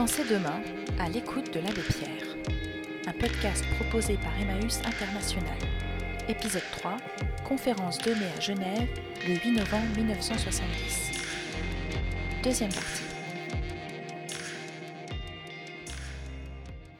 Pensez 0.00 0.24
demain 0.24 0.62
à 0.98 1.10
l'écoute 1.10 1.52
de 1.52 1.60
l'abbé 1.60 1.82
Pierre, 1.82 2.34
un 3.06 3.12
podcast 3.12 3.62
proposé 3.78 4.14
par 4.14 4.32
Emmaüs 4.40 4.78
International. 4.78 5.58
Épisode 6.26 6.62
3, 6.72 6.96
conférence 7.46 7.98
donnée 7.98 8.32
à 8.34 8.40
Genève 8.40 8.88
le 9.28 9.34
8 9.34 9.58
novembre 9.58 9.94
1970. 9.98 11.20
Deuxième 12.42 12.70
partie. 12.70 13.02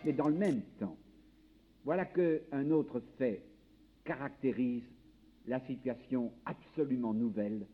Mais 0.05 0.13
dans 0.13 0.29
le 0.29 0.37
même 0.37 0.61
temps, 0.79 0.99
voilà 1.87 2.05
qu'un 2.05 2.71
autre 2.71 3.03
fait 3.17 3.43
caractérise 4.05 4.85
la 5.47 5.61
situation 5.61 6.35
absolument 6.45 7.15
nouvelle 7.15 7.67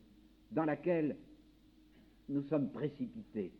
dans 0.53 0.63
laquelle 0.63 1.17
nous 2.29 2.43
sommes 2.43 2.71
précipités. 2.71 3.51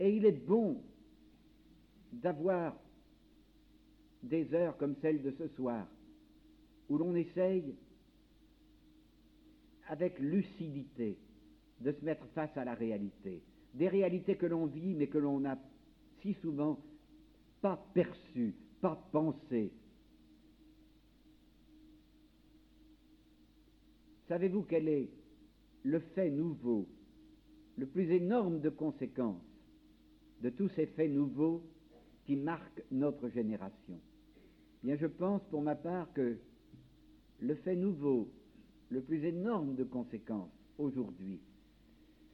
Et 0.00 0.16
il 0.16 0.24
est 0.24 0.46
bon 0.46 0.80
d'avoir 2.12 2.76
des 4.22 4.52
heures 4.54 4.76
comme 4.76 4.96
celle 5.00 5.22
de 5.22 5.32
ce 5.32 5.48
soir, 5.48 5.86
où 6.88 6.98
l'on 6.98 7.14
essaye, 7.14 7.74
avec 9.88 10.18
lucidité, 10.18 11.16
de 11.80 11.92
se 11.92 12.04
mettre 12.04 12.26
face 12.34 12.56
à 12.56 12.64
la 12.64 12.74
réalité. 12.74 13.42
Des 13.74 13.88
réalités 13.88 14.36
que 14.36 14.46
l'on 14.46 14.66
vit, 14.66 14.94
mais 14.94 15.06
que 15.06 15.18
l'on 15.18 15.40
n'a 15.40 15.58
si 16.20 16.34
souvent 16.34 16.78
pas 17.60 17.82
perçues, 17.94 18.54
pas 18.80 18.96
pensées. 19.12 19.72
Savez-vous 24.28 24.62
quel 24.62 24.88
est 24.88 25.08
le 25.84 26.00
fait 26.00 26.30
nouveau, 26.30 26.86
le 27.76 27.86
plus 27.86 28.10
énorme 28.10 28.60
de 28.60 28.68
conséquences 28.68 29.57
de 30.42 30.50
tous 30.50 30.68
ces 30.70 30.86
faits 30.86 31.10
nouveaux 31.10 31.62
qui 32.24 32.36
marquent 32.36 32.82
notre 32.90 33.28
génération 33.28 33.98
Bien, 34.82 34.96
je 34.96 35.06
pense 35.06 35.42
pour 35.50 35.62
ma 35.62 35.74
part 35.74 36.12
que 36.12 36.38
le 37.40 37.54
fait 37.56 37.74
nouveau, 37.74 38.30
le 38.90 39.00
plus 39.00 39.24
énorme 39.24 39.74
de 39.74 39.84
conséquences 39.84 40.52
aujourd'hui, 40.78 41.40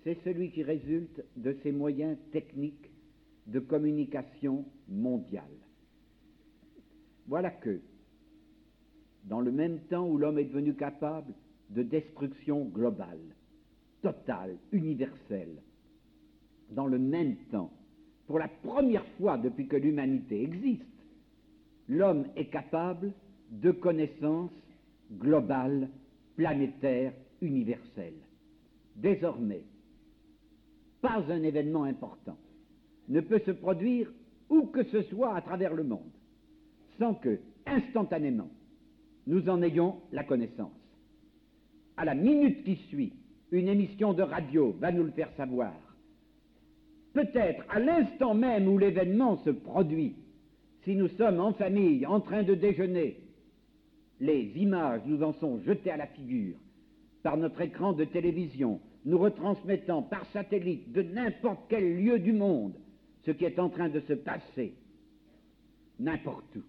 c'est 0.03 0.19
celui 0.25 0.51
qui 0.51 0.63
résulte 0.63 1.25
de 1.37 1.57
ces 1.63 1.73
moyens 1.73 2.19
techniques 2.33 2.91
de 3.47 3.61
communication 3.61 4.67
mondiale. 4.89 5.45
Voilà 7.27 7.51
que, 7.51 7.81
dans 9.25 9.41
le 9.41 9.51
même 9.51 9.81
temps 9.89 10.07
où 10.07 10.19
l'homme 10.19 10.39
est 10.39 10.45
devenu 10.45 10.75
capable 10.75 11.33
de 11.71 11.83
destruction 11.83 12.67
globale, 12.67 13.35
totale, 14.03 14.59
universelle, 14.73 15.63
dans 16.71 16.87
le 16.87 16.99
même 16.99 17.37
temps, 17.51 17.73
pour 18.27 18.39
la 18.39 18.49
première 18.49 19.07
fois 19.19 19.39
depuis 19.39 19.67
que 19.67 19.77
l'humanité 19.77 20.43
existe, 20.43 20.85
l'homme 21.89 22.27
est 22.37 22.47
capable 22.47 23.13
de 23.51 23.71
connaissances 23.71 24.51
globales, 25.13 25.89
planétaires, 26.37 27.13
universelles. 27.41 28.15
Désormais, 28.97 29.65
pas 31.01 31.23
un 31.29 31.43
événement 31.43 31.85
important 31.85 32.37
ne 33.09 33.21
peut 33.21 33.41
se 33.45 33.51
produire 33.51 34.11
où 34.49 34.67
que 34.67 34.85
ce 34.85 35.03
soit 35.03 35.35
à 35.35 35.43
travers 35.43 35.75
le 35.75 35.85
monde 35.85 36.01
sans 36.99 37.15
que, 37.15 37.41
instantanément, 37.67 38.49
nous 39.27 39.49
en 39.49 39.63
ayons 39.63 40.01
la 40.13 40.25
connaissance. 40.25 40.71
À 41.97 42.05
la 42.05 42.15
minute 42.15 42.65
qui 42.65 42.77
suit, 42.89 43.13
une 43.51 43.69
émission 43.69 44.15
de 44.15 44.23
radio 44.23 44.75
va 44.81 44.93
nous 44.93 45.05
le 45.05 45.11
faire 45.11 45.31
savoir. 45.37 45.73
Peut-être 47.15 47.65
à 47.71 47.79
l'instant 47.79 48.35
même 48.35 48.67
où 48.67 48.77
l'événement 48.77 49.39
se 49.45 49.51
produit, 49.51 50.17
si 50.83 50.97
nous 50.97 51.09
sommes 51.09 51.41
en 51.41 51.55
famille 51.55 52.05
en 52.05 52.21
train 52.21 52.43
de 52.43 52.55
déjeuner, 52.55 53.21
les 54.21 54.53
images 54.57 55.03
nous 55.07 55.23
en 55.23 55.33
sont 55.35 55.61
jetées 55.65 55.93
à 55.93 55.97
la 55.97 56.09
figure 56.09 56.57
par 57.23 57.37
notre 57.37 57.61
écran 57.61 57.93
de 57.93 58.05
télévision, 58.05 58.81
nous 59.05 59.17
retransmettant 59.17 60.03
par 60.03 60.27
satellite 60.33 60.93
de 60.93 61.03
n'importe 61.03 61.61
quel 61.69 62.03
lieu 62.03 62.19
du 62.19 62.33
monde 62.33 62.75
ce 63.25 63.31
qui 63.31 63.45
est 63.45 63.59
en 63.59 63.71
train 63.71 63.89
de 63.89 64.01
se 64.01 64.13
passer, 64.13 64.75
n'importe 65.99 66.57
où. 66.57 66.63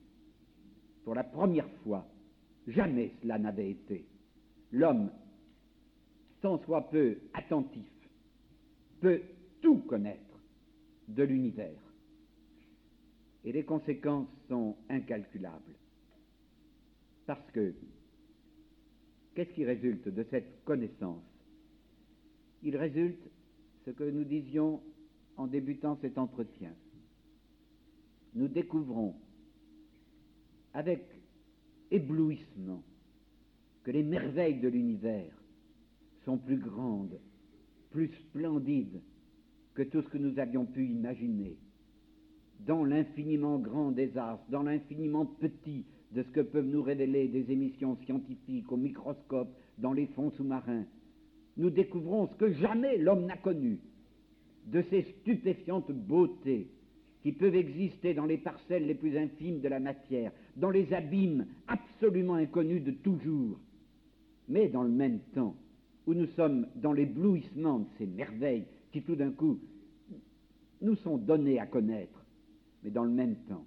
Pour 1.04 1.16
la 1.16 1.24
première 1.24 1.70
fois, 1.84 2.06
jamais 2.68 3.12
cela 3.22 3.40
n'avait 3.40 3.72
été. 3.72 4.06
L'homme, 4.72 5.10
tant 6.42 6.60
soit 6.60 6.90
peu 6.90 7.18
attentif, 7.34 7.90
peut 9.02 9.22
tout 9.62 9.80
connaître 9.80 10.35
de 11.08 11.24
l'univers. 11.24 11.82
Et 13.44 13.52
les 13.52 13.64
conséquences 13.64 14.28
sont 14.48 14.76
incalculables. 14.90 15.76
Parce 17.26 17.52
que, 17.52 17.74
qu'est-ce 19.34 19.54
qui 19.54 19.66
résulte 19.66 20.08
de 20.08 20.26
cette 20.30 20.64
connaissance? 20.64 21.24
Il 22.64 22.78
résulte 22.78 23.30
ce 23.86 23.92
que 23.92 24.04
nous 24.04 24.24
disions 24.24 24.82
en 25.38 25.48
débutant 25.48 25.98
cet 26.02 26.18
entretien. 26.18 26.74
Nous 28.34 28.48
découvrons 28.48 29.16
avec 30.74 31.04
éblouissement 31.92 32.84
que 33.84 33.92
les 33.92 34.04
merveilles 34.04 34.60
de 34.60 34.68
l'univers 34.68 35.32
sont 36.26 36.38
plus 36.38 36.58
grandes, 36.58 37.20
plus 37.92 38.08
splendides 38.08 39.02
que 39.76 39.84
tout 39.84 40.02
ce 40.02 40.10
que 40.10 40.18
nous 40.18 40.40
avions 40.40 40.66
pu 40.66 40.86
imaginer. 40.86 41.58
Dans 42.66 42.84
l'infiniment 42.84 43.60
grand 43.60 43.92
des 43.92 44.18
astres, 44.18 44.50
dans 44.50 44.64
l'infiniment 44.64 45.26
petit 45.26 45.86
de 46.14 46.24
ce 46.24 46.30
que 46.30 46.42
peuvent 46.42 46.66
nous 46.66 46.82
révéler 46.82 47.28
des 47.28 47.52
émissions 47.52 47.98
scientifiques 48.06 48.72
au 48.72 48.78
microscope, 48.78 49.54
dans 49.78 49.94
les 49.94 50.08
fonds 50.08 50.32
sous-marins, 50.32 50.86
nous 51.58 51.70
découvrons 51.70 52.28
ce 52.28 52.36
que 52.36 52.54
jamais 52.54 52.98
l'homme 52.98 53.26
n'a 53.26 53.38
connu, 53.38 53.80
de 54.68 54.82
ces 54.90 55.04
stupéfiantes 55.22 55.92
beautés 55.92 56.70
qui 57.22 57.34
peuvent 57.34 57.56
exister 57.56 58.14
dans 58.14 58.26
les 58.26 58.38
parcelles 58.38 58.86
les 58.86 58.96
plus 58.96 59.18
infimes 59.18 59.60
de 59.60 59.68
la 59.68 59.80
matière, 59.80 60.32
dans 60.56 60.70
les 60.70 60.94
abîmes 60.94 61.46
absolument 61.68 62.36
inconnus 62.36 62.84
de 62.84 62.92
toujours. 62.92 63.60
Mais 64.48 64.70
dans 64.70 64.84
le 64.84 64.90
même 64.90 65.20
temps, 65.34 65.56
où 66.08 66.14
nous 66.14 66.28
sommes 66.36 66.68
dans 66.76 66.94
l'éblouissement 66.94 67.80
de 67.80 67.88
ces 67.98 68.06
merveilles 68.06 68.66
qui 68.96 69.02
tout 69.02 69.18
d'un 69.18 69.32
coup 69.32 69.60
nous 70.80 70.96
sont 70.96 71.18
données 71.18 71.60
à 71.60 71.66
connaître, 71.66 72.26
mais 72.82 72.92
dans 72.92 73.04
le 73.04 73.12
même 73.12 73.36
temps, 73.44 73.66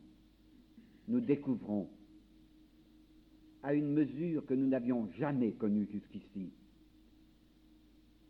nous 1.06 1.20
découvrons 1.20 1.86
à 3.62 3.74
une 3.74 3.92
mesure 3.92 4.46
que 4.46 4.54
nous 4.54 4.66
n'avions 4.66 5.06
jamais 5.18 5.52
connue 5.52 5.86
jusqu'ici, 5.92 6.50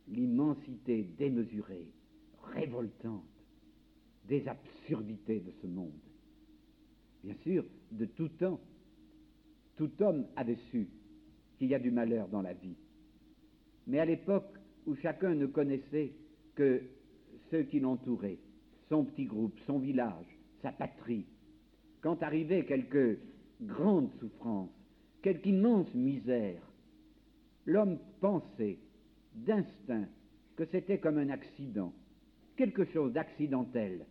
l'immensité 0.09 1.09
démesurée, 1.16 1.86
révoltante 2.42 3.22
des 4.26 4.48
absurdités 4.48 5.38
de 5.38 5.53
ce 5.62 5.69
monde. 5.69 5.92
Bien 7.22 7.36
sûr, 7.44 7.65
de 7.92 8.06
tout 8.06 8.30
temps, 8.30 8.59
tout 9.76 9.92
homme 10.00 10.26
avait 10.34 10.59
su 10.72 10.88
qu'il 11.59 11.69
y 11.69 11.76
a 11.76 11.78
du 11.78 11.92
malheur 11.92 12.26
dans 12.26 12.42
la 12.42 12.54
vie. 12.54 12.76
Mais 13.86 14.00
à 14.00 14.04
l'époque 14.04 14.59
où 14.84 14.97
chacun 14.97 15.36
ne 15.36 15.47
connaissait 15.47 16.12
que 16.59 16.83
ceux 17.53 17.63
qui 17.63 17.79
l'entouraient, 17.79 18.41
son 18.89 19.05
petit 19.05 19.27
groupe, 19.27 19.57
son 19.65 19.79
village, 19.79 20.27
sa 20.61 20.73
patrie, 20.73 21.25
quand 22.01 22.21
arrivait 22.25 22.65
quelque 22.65 23.21
grande 23.63 24.11
souffrance, 24.19 24.71
quelque 25.23 25.47
immense 25.47 25.95
misère, 25.95 26.61
l'homme 27.65 27.99
pensait 28.21 28.78
d'instinct 29.37 30.09
que 30.57 30.65
c'était 30.65 30.99
comme 30.99 31.19
un 31.19 31.28
accident, 31.28 31.93
quelque 32.57 32.84
chose 32.87 33.13
d'accidentel, 33.13 34.04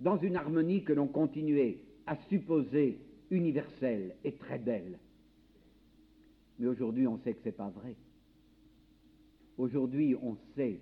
dans 0.00 0.16
une 0.16 0.36
harmonie 0.36 0.82
que 0.84 0.94
l'on 0.94 1.06
continuait 1.06 1.82
à 2.06 2.16
supposer 2.30 2.98
universelle 3.30 4.16
et 4.24 4.32
très 4.32 4.58
belle. 4.58 4.98
Mais 6.58 6.66
aujourd'hui, 6.66 7.06
on 7.06 7.18
sait 7.18 7.34
que 7.34 7.40
ce 7.40 7.48
n'est 7.50 7.52
pas 7.52 7.68
vrai. 7.68 7.94
Aujourd'hui, 9.58 10.14
on 10.22 10.38
sait, 10.56 10.80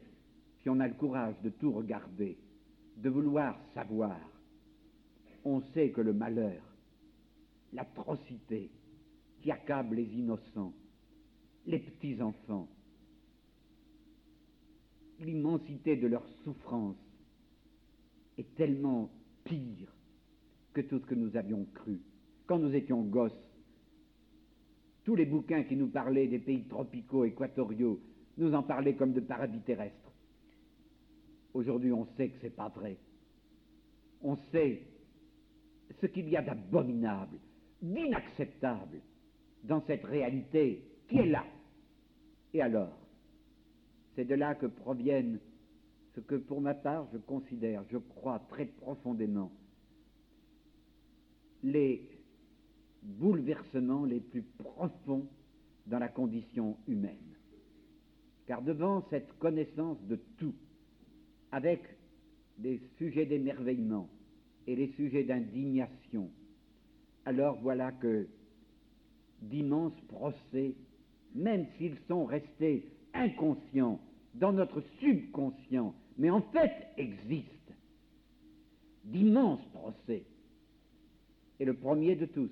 on 0.68 0.80
a 0.80 0.88
le 0.88 0.94
courage 0.94 1.40
de 1.42 1.50
tout 1.50 1.72
regarder, 1.72 2.36
de 2.96 3.08
vouloir 3.08 3.58
savoir, 3.74 4.18
on 5.44 5.60
sait 5.72 5.90
que 5.90 6.00
le 6.00 6.12
malheur, 6.12 6.62
l'atrocité 7.72 8.70
qui 9.40 9.50
accable 9.50 9.96
les 9.96 10.14
innocents, 10.14 10.72
les 11.66 11.78
petits-enfants, 11.78 12.68
l'immensité 15.20 15.96
de 15.96 16.06
leur 16.06 16.26
souffrance 16.44 16.96
est 18.36 18.54
tellement 18.56 19.10
pire 19.44 19.92
que 20.72 20.80
tout 20.80 20.98
ce 20.98 21.06
que 21.06 21.14
nous 21.14 21.36
avions 21.36 21.66
cru. 21.74 22.00
Quand 22.46 22.58
nous 22.58 22.74
étions 22.74 23.02
gosses, 23.02 23.32
tous 25.04 25.16
les 25.16 25.26
bouquins 25.26 25.64
qui 25.64 25.76
nous 25.76 25.88
parlaient 25.88 26.28
des 26.28 26.38
pays 26.38 26.64
tropicaux, 26.64 27.24
équatoriaux, 27.24 28.00
nous 28.36 28.54
en 28.54 28.62
parlaient 28.62 28.94
comme 28.94 29.12
de 29.12 29.20
paradis 29.20 29.60
terrestres. 29.60 30.07
Aujourd'hui, 31.54 31.92
on 31.92 32.06
sait 32.16 32.28
que 32.28 32.38
ce 32.38 32.44
n'est 32.44 32.50
pas 32.50 32.68
vrai. 32.68 32.96
on 34.22 34.36
sait 34.52 34.82
ce 36.00 36.06
qu'il 36.06 36.28
y 36.28 36.36
a 36.36 36.42
d'abominable, 36.42 37.38
d'inacceptable 37.80 39.00
dans 39.64 39.82
cette 39.86 40.04
réalité 40.04 40.82
qui 41.08 41.18
est 41.18 41.26
là. 41.26 41.44
Et 42.52 42.62
alors, 42.62 42.96
c'est 44.14 44.24
de 44.24 44.34
là 44.34 44.54
que 44.54 44.66
proviennent 44.66 45.38
ce 46.14 46.20
que 46.20 46.34
pour 46.34 46.60
ma 46.60 46.74
part 46.74 47.06
je 47.12 47.18
considère, 47.18 47.84
je 47.90 47.98
crois 47.98 48.40
très 48.48 48.66
profondément, 48.66 49.52
les 51.62 52.08
bouleversements 53.02 54.04
les 54.04 54.20
plus 54.20 54.42
profonds 54.42 55.28
dans 55.86 55.98
la 55.98 56.08
condition 56.08 56.76
humaine. 56.86 57.16
Car 58.46 58.62
devant 58.62 59.04
cette 59.10 59.38
connaissance 59.38 60.00
de 60.02 60.16
tout, 60.38 60.54
avec 61.52 61.80
des 62.58 62.80
sujets 62.98 63.26
d'émerveillement 63.26 64.08
et 64.66 64.76
les 64.76 64.88
sujets 64.92 65.24
d'indignation, 65.24 66.30
alors 67.24 67.58
voilà 67.60 67.92
que 67.92 68.26
d'immenses 69.42 70.00
procès, 70.08 70.74
même 71.34 71.66
s'ils 71.76 71.98
sont 72.08 72.24
restés 72.24 72.84
inconscients 73.14 74.00
dans 74.34 74.52
notre 74.52 74.82
subconscient, 75.00 75.94
mais 76.16 76.30
en 76.30 76.42
fait 76.42 76.72
existent, 76.96 77.74
d'immenses 79.04 79.64
procès. 79.72 80.24
Et 81.60 81.64
le 81.64 81.74
premier 81.74 82.14
de 82.14 82.26
tous, 82.26 82.50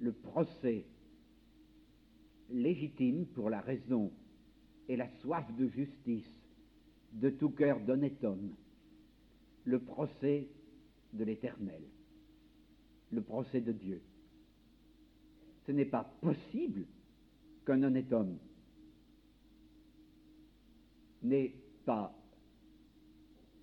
le 0.00 0.12
procès 0.12 0.84
légitime 2.50 3.26
pour 3.26 3.50
la 3.50 3.60
raison 3.60 4.10
et 4.88 4.96
la 4.96 5.08
soif 5.20 5.44
de 5.56 5.66
justice 5.68 6.40
de 7.12 7.30
tout 7.30 7.50
cœur 7.50 7.80
d'honnête 7.80 8.22
homme, 8.24 8.54
le 9.64 9.80
procès 9.80 10.48
de 11.12 11.24
l'Éternel, 11.24 11.82
le 13.10 13.20
procès 13.22 13.60
de 13.60 13.72
Dieu. 13.72 14.00
Ce 15.66 15.72
n'est 15.72 15.86
pas 15.86 16.04
possible 16.20 16.84
qu'un 17.64 17.82
honnête 17.82 18.12
homme 18.12 18.38
n'ait 21.22 21.54
pas, 21.84 22.14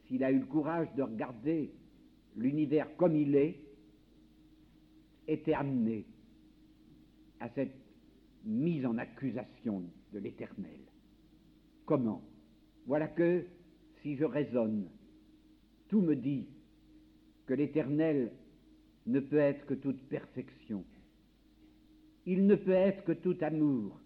s'il 0.06 0.24
a 0.24 0.32
eu 0.32 0.40
le 0.40 0.46
courage 0.46 0.94
de 0.96 1.04
regarder 1.04 1.72
l'univers 2.36 2.96
comme 2.98 3.16
il 3.16 3.36
est, 3.36 3.60
été 5.28 5.54
amené 5.54 6.06
à 7.40 7.48
cette 7.50 7.76
mise 8.44 8.86
en 8.86 8.98
accusation 8.98 9.84
de 10.12 10.20
l'Éternel. 10.20 10.80
Comment 11.86 12.22
Voilà 12.86 13.08
que, 13.08 13.46
si 14.02 14.16
je 14.16 14.26
raisonne, 14.26 14.90
tout 15.90 16.02
me 16.02 16.16
dit 16.16 16.48
que 17.46 17.54
l'Éternel 17.54 18.32
ne 19.06 19.20
peut 19.20 19.38
être 19.38 19.66
que 19.66 19.74
toute 19.74 20.02
perfection. 20.08 20.84
Il 22.26 22.48
ne 22.48 22.56
peut 22.56 22.72
être 22.72 23.04
que 23.04 23.12
tout 23.12 23.38
amour, 23.42 24.00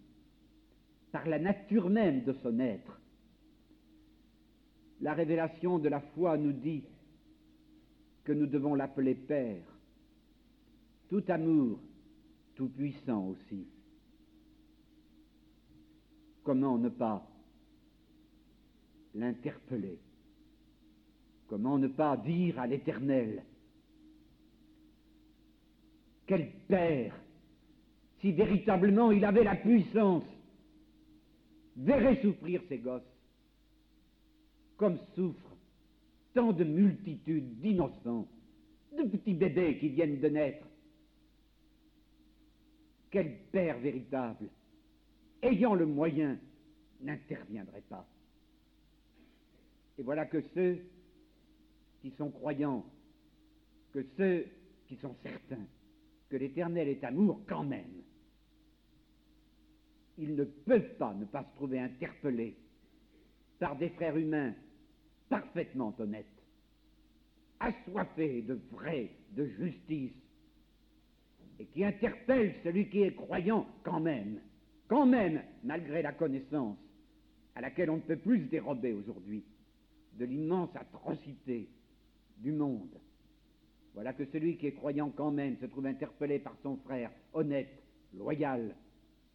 par 1.11 1.27
la 1.27 1.39
nature 1.39 1.89
même 1.89 2.23
de 2.23 2.33
son 2.33 2.59
être. 2.59 2.99
La 5.01 5.13
révélation 5.13 5.77
de 5.77 5.89
la 5.89 5.99
foi 5.99 6.37
nous 6.37 6.51
dit 6.51 6.83
que 8.23 8.33
nous 8.33 8.47
devons 8.47 8.73
l'appeler 8.73 9.13
Père. 9.13 9.63
Tout 11.09 11.23
amour 11.27 11.79
tout 12.57 12.69
puissant 12.69 13.27
aussi. 13.27 13.67
Comment 16.43 16.79
ne 16.79 16.89
pas 16.89 17.23
l'interpeller. 19.17 19.99
Comment 21.47 21.77
ne 21.77 21.87
pas 21.87 22.17
dire 22.17 22.59
à 22.59 22.67
l'Éternel 22.67 23.43
Quel 26.25 26.51
Père, 26.67 27.15
si 28.19 28.31
véritablement 28.31 29.11
il 29.11 29.23
avait 29.23 29.43
la 29.43 29.55
puissance, 29.55 30.25
verrait 31.77 32.21
souffrir 32.21 32.61
ses 32.67 32.79
gosses, 32.79 33.01
comme 34.75 34.97
souffrent 35.15 35.55
tant 36.33 36.51
de 36.51 36.63
multitudes 36.63 37.59
d'innocents, 37.59 38.27
de 38.97 39.03
petits 39.03 39.33
bébés 39.33 39.77
qui 39.79 39.89
viennent 39.89 40.19
de 40.19 40.27
naître, 40.27 40.67
quel 43.09 43.37
père 43.51 43.79
véritable, 43.79 44.49
ayant 45.41 45.75
le 45.75 45.85
moyen, 45.85 46.37
n'interviendrait 47.01 47.83
pas 47.89 48.05
Et 49.97 50.03
voilà 50.03 50.25
que 50.25 50.41
ceux 50.53 50.79
qui 52.01 52.11
sont 52.11 52.29
croyants, 52.29 52.85
que 53.93 54.05
ceux 54.17 54.45
qui 54.87 54.95
sont 54.97 55.15
certains 55.23 55.65
que 56.29 56.37
l'Éternel 56.37 56.89
est 56.89 57.03
amour 57.03 57.41
quand 57.47 57.63
même, 57.63 58.03
ils 60.17 60.35
ne 60.35 60.43
peuvent 60.43 60.97
pas 60.97 61.13
ne 61.13 61.25
pas 61.25 61.43
se 61.43 61.55
trouver 61.55 61.79
interpellés 61.79 62.55
par 63.59 63.75
des 63.75 63.89
frères 63.89 64.17
humains 64.17 64.53
parfaitement 65.29 65.93
honnêtes, 65.99 66.25
assoiffés 67.59 68.41
de 68.41 68.59
vrai, 68.71 69.11
de 69.31 69.45
justice, 69.45 70.13
et 71.59 71.65
qui 71.65 71.83
interpelle 71.83 72.55
celui 72.63 72.89
qui 72.89 73.01
est 73.01 73.15
croyant 73.15 73.67
quand 73.83 73.99
même, 73.99 74.39
quand 74.87 75.05
même, 75.05 75.41
malgré 75.63 76.01
la 76.01 76.13
connaissance 76.13 76.77
à 77.55 77.61
laquelle 77.61 77.89
on 77.89 77.97
ne 77.97 78.01
peut 78.01 78.17
plus 78.17 78.45
se 78.45 78.49
dérober 78.49 78.93
aujourd'hui, 78.93 79.43
de 80.17 80.25
l'immense 80.25 80.75
atrocité 80.75 81.69
du 82.37 82.51
monde. 82.51 82.97
Voilà 83.93 84.13
que 84.13 84.25
celui 84.25 84.57
qui 84.57 84.67
est 84.67 84.73
croyant 84.73 85.09
quand 85.09 85.31
même 85.31 85.57
se 85.57 85.65
trouve 85.65 85.85
interpellé 85.87 86.39
par 86.39 86.55
son 86.61 86.77
frère, 86.77 87.11
honnête, 87.33 87.83
loyal, 88.13 88.75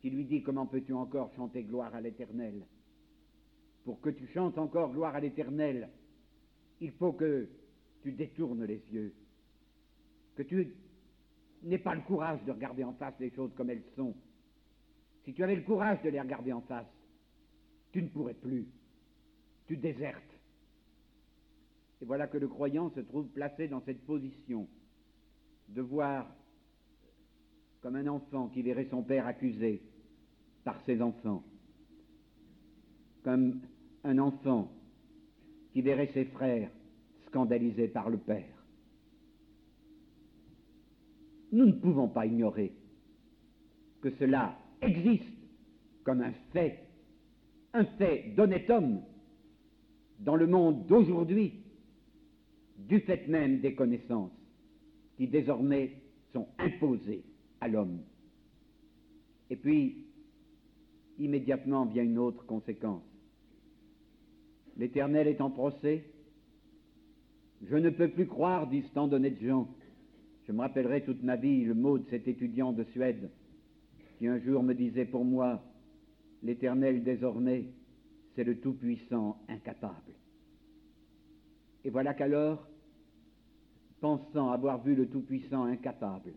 qui 0.00 0.11
lui 0.11 0.25
dit 0.25 0.43
comment 0.43 0.67
peux-tu 0.67 0.93
encore 0.93 1.32
chanter 1.34 1.62
gloire 1.62 1.94
à 1.94 2.00
l'Éternel? 2.00 2.62
Pour 3.84 4.00
que 4.00 4.11
tu 4.11 4.26
chantes 4.29 4.58
encore 4.58 4.93
gloire 4.93 5.14
à 5.14 5.20
l'Éternel, 5.20 5.88
il 6.81 6.93
faut 6.93 7.12
que 7.12 7.49
tu 8.02 8.12
détournes 8.12 8.64
les 8.64 8.82
yeux, 8.93 9.12
que 10.37 10.43
tu 10.43 10.75
n'aie 11.62 11.79
pas 11.79 11.94
le 11.94 12.02
courage 12.02 12.43
de 12.44 12.52
regarder 12.52 12.84
en 12.84 12.93
face 12.94 13.14
les 13.20 13.31
choses 13.31 13.52
comme 13.55 13.70
elles 13.70 13.84
sont. 13.96 14.14
Si 15.25 15.32
tu 15.32 15.43
avais 15.44 15.56
le 15.56 15.62
courage 15.62 16.03
de 16.03 16.08
les 16.08 16.20
regarder 16.20 16.53
en 16.53 16.62
face, 16.62 16.86
tu 17.93 18.03
ne 18.03 18.08
pourrais 18.08 18.34
plus. 18.34 18.67
Tu 19.67 19.77
désertes. 19.77 20.31
Et 22.03 22.05
voilà 22.05 22.27
que 22.27 22.37
le 22.37 22.49
croyant 22.49 22.91
se 22.91 23.01
trouve 23.01 23.29
placé 23.29 23.69
dans 23.69 23.81
cette 23.82 24.05
position 24.05 24.67
de 25.69 25.81
voir 25.81 26.27
comme 27.81 27.94
un 27.94 28.09
enfant 28.09 28.49
qui 28.49 28.61
verrait 28.61 28.89
son 28.91 29.05
père 29.05 29.25
accusé 29.25 29.81
par 30.65 30.81
ses 30.85 31.01
enfants, 31.01 31.44
comme 33.23 33.61
un 34.03 34.19
enfant 34.19 34.73
qui 35.73 35.81
verrait 35.81 36.11
ses 36.13 36.25
frères 36.25 36.73
scandalisés 37.29 37.87
par 37.87 38.11
le 38.11 38.19
père. 38.19 38.67
Nous 41.53 41.67
ne 41.67 41.73
pouvons 41.73 42.09
pas 42.09 42.27
ignorer 42.27 42.73
que 44.01 44.11
cela 44.19 44.59
existe 44.81 45.23
comme 46.03 46.21
un 46.21 46.32
fait, 46.53 46.81
un 47.73 47.85
fait 47.85 48.35
d'honnête 48.37 48.69
homme 48.71 49.03
dans 50.19 50.35
le 50.35 50.49
monde 50.49 50.87
d'aujourd'hui, 50.87 51.61
du 52.89 53.01
fait 53.01 53.27
même 53.29 53.60
des 53.60 53.74
connaissances 53.74 54.32
qui 55.17 55.27
désormais 55.27 55.93
sont 56.32 56.48
imposées 56.58 57.22
à 57.60 57.69
l'homme. 57.69 58.01
Et 59.51 59.56
puis, 59.56 60.06
immédiatement 61.19 61.84
vient 61.84 62.03
une 62.03 62.19
autre 62.19 62.44
conséquence. 62.46 63.03
L'Éternel 64.77 65.29
est 65.29 65.41
en 65.41 65.51
procès. 65.51 66.05
Je 67.69 67.77
ne 67.77 67.91
peux 67.91 68.08
plus 68.08 68.27
croire, 68.27 68.67
disent 68.67 68.91
tant 68.94 69.06
d'honnêtes 69.06 69.41
gens, 69.41 69.69
je 70.46 70.53
me 70.53 70.60
rappellerai 70.60 71.05
toute 71.05 71.22
ma 71.22 71.36
vie 71.36 71.65
le 71.65 71.74
mot 71.74 71.98
de 71.98 72.08
cet 72.10 72.27
étudiant 72.27 72.72
de 72.72 72.84
Suède 72.84 73.31
qui 74.19 74.27
un 74.27 74.39
jour 74.39 74.62
me 74.62 74.74
disait 74.74 75.05
pour 75.05 75.24
moi, 75.24 75.62
l'Éternel 76.43 77.03
désormais, 77.03 77.65
c'est 78.34 78.44
le 78.44 78.58
Tout-Puissant 78.58 79.36
incapable. 79.48 80.12
Et 81.84 81.91
voilà 81.91 82.15
qu'alors, 82.15 82.67
pensant 84.03 84.51
avoir 84.51 84.82
vu 84.82 84.97
le 84.97 85.06
Tout-Puissant 85.06 85.63
incapable, 85.63 86.32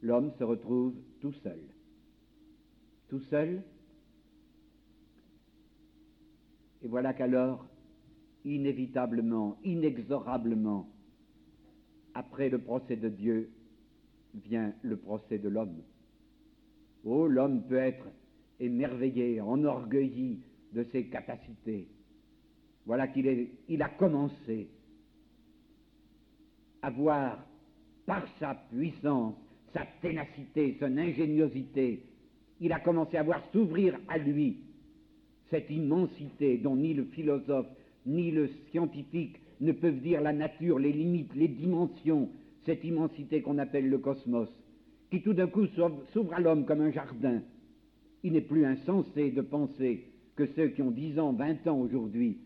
l'homme 0.00 0.32
se 0.38 0.42
retrouve 0.42 0.94
tout 1.20 1.34
seul. 1.44 1.60
Tout 3.08 3.20
seul. 3.28 3.62
Et 6.82 6.88
voilà 6.88 7.12
qu'alors, 7.12 7.66
inévitablement, 8.46 9.58
inexorablement, 9.64 10.88
après 12.14 12.48
le 12.48 12.58
procès 12.58 12.96
de 12.96 13.10
Dieu 13.10 13.50
vient 14.34 14.72
le 14.80 14.96
procès 14.96 15.38
de 15.38 15.50
l'homme. 15.50 15.82
Oh, 17.04 17.26
l'homme 17.28 17.62
peut 17.68 17.76
être 17.76 18.06
émerveillé, 18.58 19.42
enorgueilli 19.42 20.40
de 20.72 20.84
ses 20.84 21.04
capacités. 21.08 21.86
Voilà 22.86 23.08
qu'il 23.08 23.50
il 23.68 23.82
a 23.82 23.90
commencé 23.90 24.70
avoir, 26.82 27.38
par 28.06 28.26
sa 28.38 28.54
puissance, 28.70 29.34
sa 29.72 29.86
ténacité, 30.00 30.76
son 30.78 30.96
ingéniosité, 30.98 32.02
il 32.60 32.72
a 32.72 32.80
commencé 32.80 33.16
à 33.16 33.22
voir 33.22 33.42
s'ouvrir 33.52 33.98
à 34.08 34.18
lui 34.18 34.58
cette 35.50 35.70
immensité 35.70 36.58
dont 36.58 36.76
ni 36.76 36.94
le 36.94 37.04
philosophe 37.04 37.66
ni 38.06 38.30
le 38.30 38.50
scientifique 38.70 39.36
ne 39.60 39.72
peuvent 39.72 40.00
dire 40.00 40.20
la 40.20 40.32
nature, 40.32 40.78
les 40.78 40.92
limites, 40.92 41.34
les 41.36 41.48
dimensions, 41.48 42.28
cette 42.66 42.84
immensité 42.84 43.42
qu'on 43.42 43.58
appelle 43.58 43.88
le 43.88 43.98
cosmos, 43.98 44.48
qui 45.10 45.22
tout 45.22 45.34
d'un 45.34 45.46
coup 45.46 45.66
s'ouvre 45.66 46.34
à 46.34 46.40
l'homme 46.40 46.64
comme 46.64 46.80
un 46.80 46.90
jardin. 46.90 47.40
Il 48.24 48.32
n'est 48.32 48.40
plus 48.40 48.64
insensé 48.64 49.30
de 49.30 49.40
penser 49.40 50.04
que 50.36 50.46
ceux 50.56 50.68
qui 50.68 50.82
ont 50.82 50.90
dix 50.90 51.18
ans, 51.18 51.32
vingt 51.32 51.66
ans 51.66 51.78
aujourd'hui, 51.78 52.38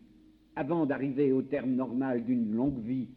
avant 0.55 0.85
d'arriver 0.85 1.31
au 1.31 1.41
terme 1.41 1.71
normal 1.71 2.23
d'une 2.25 2.53
longue 2.53 2.79
vie, 2.83 3.07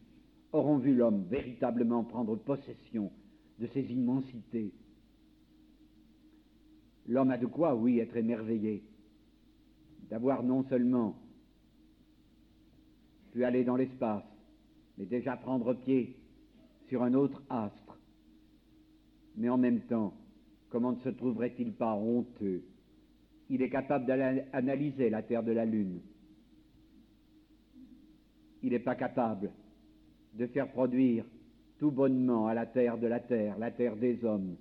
auront 0.52 0.78
vu 0.78 0.94
l'homme 0.94 1.24
véritablement 1.24 2.04
prendre 2.04 2.36
possession 2.36 3.10
de 3.58 3.66
ces 3.68 3.82
immensités. 3.92 4.72
L'homme 7.06 7.30
a 7.30 7.38
de 7.38 7.46
quoi, 7.46 7.74
oui, 7.74 7.98
être 7.98 8.16
émerveillé, 8.16 8.82
d'avoir 10.08 10.42
non 10.42 10.64
seulement 10.64 11.16
pu 13.32 13.44
aller 13.44 13.64
dans 13.64 13.76
l'espace, 13.76 14.24
mais 14.98 15.06
déjà 15.06 15.36
prendre 15.36 15.74
pied 15.74 16.16
sur 16.88 17.02
un 17.02 17.14
autre 17.14 17.42
astre. 17.48 17.98
Mais 19.36 19.48
en 19.48 19.58
même 19.58 19.80
temps, 19.82 20.14
comment 20.68 20.92
ne 20.92 21.00
se 21.00 21.08
trouverait-il 21.08 21.72
pas 21.72 21.94
honteux? 21.94 22.62
Il 23.48 23.62
est 23.62 23.70
capable 23.70 24.06
d'analyser 24.06 25.10
la 25.10 25.22
Terre 25.22 25.42
de 25.42 25.52
la 25.52 25.64
Lune. 25.64 26.00
Il 28.62 28.70
n'est 28.70 28.78
pas 28.78 28.94
capable 28.94 29.50
de 30.34 30.46
faire 30.46 30.68
produire 30.68 31.24
tout 31.78 31.90
bonnement 31.90 32.46
à 32.46 32.54
la 32.54 32.66
terre 32.66 32.98
de 32.98 33.06
la 33.06 33.20
terre, 33.20 33.58
la 33.58 33.70
terre 33.70 33.96
des 33.96 34.24
hommes. 34.24 34.56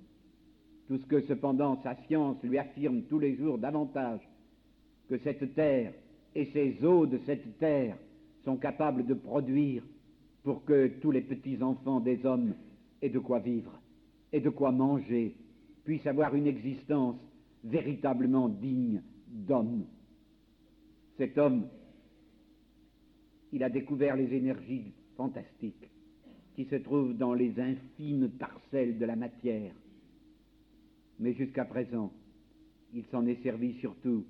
Tout 0.88 0.98
ce 0.98 1.06
que 1.06 1.22
cependant 1.22 1.80
sa 1.84 1.96
science 2.08 2.38
lui 2.44 2.58
affirme 2.58 3.04
tous 3.04 3.20
les 3.20 3.36
jours 3.36 3.58
davantage, 3.58 4.22
que 5.10 5.18
cette 5.20 5.54
terre 5.54 5.94
et 6.36 6.46
ces 6.54 6.84
eaux 6.84 7.06
de 7.06 7.20
cette 7.26 7.58
terre 7.60 7.98
sont 8.46 8.58
capables 8.58 9.06
de 9.06 9.14
produire 9.14 9.84
pour 10.44 10.64
que 10.64 10.88
tous 11.02 11.12
les 11.12 11.22
petits-enfants 11.22 12.00
des 12.00 12.26
hommes 12.26 12.54
aient 13.02 13.10
de 13.10 13.20
quoi 13.20 13.40
vivre, 13.40 13.80
et 14.32 14.40
de 14.40 14.50
quoi 14.50 14.72
manger, 14.72 15.36
puissent 15.84 16.08
avoir 16.08 16.36
une 16.36 16.48
existence 16.48 17.18
véritablement 17.64 18.48
digne 18.48 19.02
d'homme. 19.28 19.86
Cet 21.18 21.38
homme, 21.38 21.68
il 23.52 23.64
a 23.64 23.70
découvert 23.70 24.16
les 24.16 24.34
énergies 24.34 24.94
fantastiques 25.20 25.90
qui 26.56 26.64
se 26.64 26.76
trouvent 26.76 27.14
dans 27.14 27.34
les 27.34 27.60
infimes 27.60 28.30
parcelles 28.30 28.98
de 28.98 29.06
la 29.06 29.18
matière. 29.18 29.74
Mais 31.20 31.34
jusqu'à 31.34 31.66
présent, 31.66 32.14
il 32.94 33.04
s'en 33.12 33.26
est 33.26 33.44
servi 33.44 33.74
surtout 33.82 34.24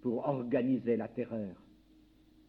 pour 0.00 0.26
organiser 0.26 0.96
la 0.96 1.08
terreur. 1.08 1.54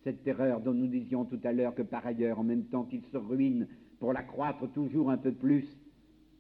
Cette 0.06 0.24
terreur 0.24 0.62
dont 0.62 0.74
nous 0.74 0.88
disions 0.88 1.26
tout 1.26 1.40
à 1.44 1.52
l'heure 1.52 1.76
que 1.76 1.82
par 1.82 2.08
ailleurs, 2.08 2.40
en 2.40 2.46
même 2.46 2.64
temps 2.64 2.86
qu'il 2.86 3.04
se 3.12 3.18
ruine 3.18 3.68
pour 4.00 4.14
l'accroître 4.14 4.72
toujours 4.72 5.12
un 5.12 5.18
peu 5.18 5.34
plus, 5.34 5.68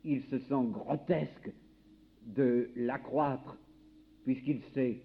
il 0.05 0.21
se 0.23 0.39
sent 0.39 0.63
grotesque 0.71 1.51
de 2.27 2.69
l'accroître, 2.77 3.57
puisqu'il 4.23 4.61
sait 4.73 5.01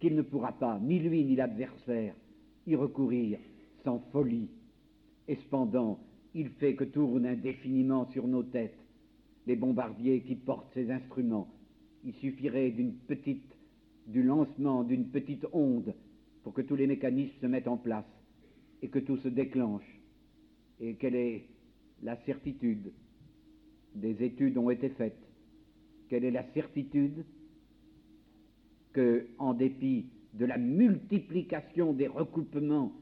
qu'il 0.00 0.16
ne 0.16 0.22
pourra 0.22 0.50
pas, 0.50 0.80
ni 0.80 0.98
lui 0.98 1.24
ni 1.24 1.36
l'adversaire, 1.36 2.16
y 2.66 2.74
recourir 2.74 3.38
sans 3.84 4.00
folie. 4.10 4.48
Et 5.28 5.36
cependant, 5.36 6.00
il 6.34 6.48
fait 6.50 6.74
que 6.74 6.84
tournent 6.84 7.26
indéfiniment 7.26 8.06
sur 8.10 8.26
nos 8.26 8.42
têtes 8.42 8.78
les 9.46 9.56
bombardiers 9.56 10.22
qui 10.22 10.34
portent 10.34 10.70
ces 10.74 10.90
instruments. 10.90 11.48
Il 12.04 12.14
suffirait 12.14 12.70
d'une 12.70 12.94
du 14.06 14.22
lancement 14.22 14.84
d'une 14.84 15.06
petite 15.06 15.46
onde 15.52 15.94
pour 16.42 16.54
que 16.54 16.62
tous 16.62 16.76
les 16.76 16.86
mécanismes 16.86 17.34
se 17.40 17.46
mettent 17.46 17.68
en 17.68 17.76
place 17.76 18.06
et 18.82 18.88
que 18.88 18.98
tout 18.98 19.18
se 19.18 19.28
déclenche. 19.28 20.00
Et 20.80 20.94
quelle 20.94 21.14
est 21.14 21.44
la 22.02 22.16
certitude 22.24 22.92
Des 23.94 24.22
études 24.22 24.56
ont 24.56 24.70
été 24.70 24.88
faites? 24.90 25.18
Quelle 26.08 26.24
est 26.24 26.30
la 26.30 26.44
certitude 26.52 27.24
que, 28.92 29.26
en 29.38 29.52
dépit 29.52 30.06
de 30.34 30.46
la 30.46 30.56
multiplication 30.56 31.92
des 31.92 32.06
recoupements 32.06 32.92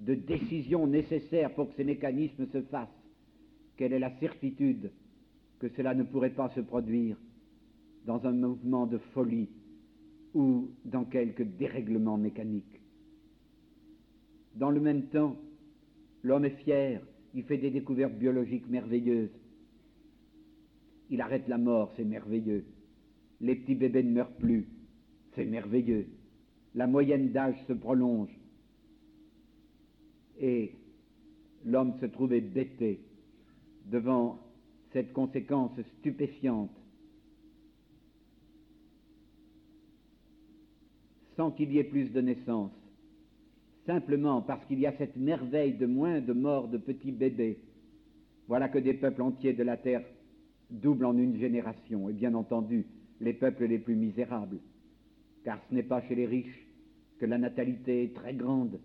de 0.00 0.14
décisions 0.14 0.86
nécessaires 0.86 1.54
pour 1.54 1.68
que 1.68 1.74
ces 1.76 1.84
mécanismes 1.84 2.46
se 2.52 2.62
fassent, 2.62 2.88
quelle 3.76 3.92
est 3.92 3.98
la 3.98 4.16
certitude 4.18 4.90
que 5.58 5.68
cela 5.70 5.94
ne 5.94 6.04
pourrait 6.04 6.34
pas 6.34 6.50
se 6.50 6.60
produire 6.60 7.16
dans 8.06 8.24
un 8.26 8.32
mouvement 8.32 8.86
de 8.86 8.98
folie 8.98 9.48
ou 10.34 10.68
dans 10.84 11.04
quelque 11.04 11.42
dérèglement 11.42 12.16
mécanique? 12.16 12.80
Dans 14.54 14.70
le 14.70 14.80
même 14.80 15.02
temps, 15.04 15.36
l'homme 16.22 16.44
est 16.44 16.62
fier, 16.62 17.00
il 17.34 17.42
fait 17.44 17.58
des 17.58 17.70
découvertes 17.70 18.14
biologiques 18.14 18.68
merveilleuses. 18.68 19.30
Il 21.10 21.20
arrête 21.20 21.48
la 21.48 21.58
mort, 21.58 21.92
c'est 21.96 22.04
merveilleux. 22.04 22.64
Les 23.40 23.56
petits 23.56 23.74
bébés 23.74 24.02
ne 24.02 24.12
meurent 24.12 24.36
plus, 24.36 24.68
c'est 25.34 25.44
merveilleux. 25.44 26.06
La 26.74 26.86
moyenne 26.86 27.30
d'âge 27.30 27.56
se 27.66 27.72
prolonge. 27.72 28.37
Et 30.40 30.72
l'homme 31.64 31.94
se 32.00 32.06
trouvait 32.06 32.40
bêté 32.40 33.00
devant 33.86 34.38
cette 34.92 35.12
conséquence 35.12 35.72
stupéfiante 35.98 36.70
sans 41.38 41.52
qu'il 41.52 41.72
y 41.72 41.78
ait 41.78 41.84
plus 41.84 42.10
de 42.10 42.20
naissances, 42.20 42.72
simplement 43.86 44.42
parce 44.42 44.64
qu'il 44.66 44.80
y 44.80 44.86
a 44.86 44.96
cette 44.98 45.16
merveille 45.16 45.74
de 45.74 45.86
moins 45.86 46.20
de 46.20 46.32
morts 46.32 46.66
de 46.66 46.78
petits 46.78 47.12
bébés. 47.12 47.58
Voilà 48.48 48.68
que 48.68 48.78
des 48.78 48.94
peuples 48.94 49.22
entiers 49.22 49.52
de 49.52 49.62
la 49.62 49.76
terre 49.76 50.02
doublent 50.68 51.04
en 51.04 51.16
une 51.16 51.38
génération, 51.38 52.08
et 52.08 52.12
bien 52.12 52.34
entendu 52.34 52.86
les 53.20 53.34
peuples 53.34 53.66
les 53.66 53.78
plus 53.78 53.94
misérables, 53.94 54.58
car 55.44 55.60
ce 55.68 55.74
n'est 55.74 55.84
pas 55.84 56.02
chez 56.02 56.16
les 56.16 56.26
riches 56.26 56.66
que 57.20 57.26
la 57.26 57.38
natalité 57.38 58.02
est 58.02 58.14
très 58.14 58.34
grande, 58.34 58.80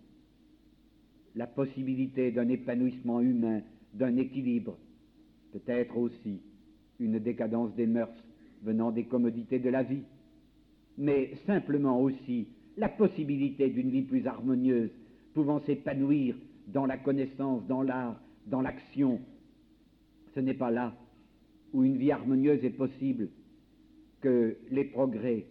la 1.34 1.46
possibilité 1.46 2.30
d'un 2.30 2.48
épanouissement 2.48 3.20
humain, 3.20 3.60
d'un 3.92 4.16
équilibre, 4.16 4.76
peut-être 5.52 5.96
aussi 5.96 6.40
une 7.00 7.18
décadence 7.18 7.74
des 7.74 7.86
mœurs 7.86 8.14
venant 8.62 8.92
des 8.92 9.04
commodités 9.04 9.58
de 9.58 9.68
la 9.70 9.82
vie, 9.82 10.04
mais 10.96 11.32
simplement 11.46 12.00
aussi 12.00 12.48
la 12.76 12.88
possibilité 12.88 13.68
d'une 13.68 13.90
vie 13.90 14.02
plus 14.02 14.26
harmonieuse, 14.26 14.90
pouvant 15.32 15.60
s'épanouir 15.60 16.36
dans 16.68 16.86
la 16.86 16.96
connaissance, 16.96 17.66
dans 17.66 17.82
l'art, 17.82 18.20
dans 18.46 18.60
l'action. 18.60 19.20
Ce 20.34 20.40
n'est 20.40 20.54
pas 20.54 20.70
là 20.70 20.94
où 21.72 21.84
une 21.84 21.96
vie 21.96 22.12
harmonieuse 22.12 22.64
est 22.64 22.70
possible 22.70 23.28
que 24.20 24.56
les 24.70 24.84
progrès 24.84 25.46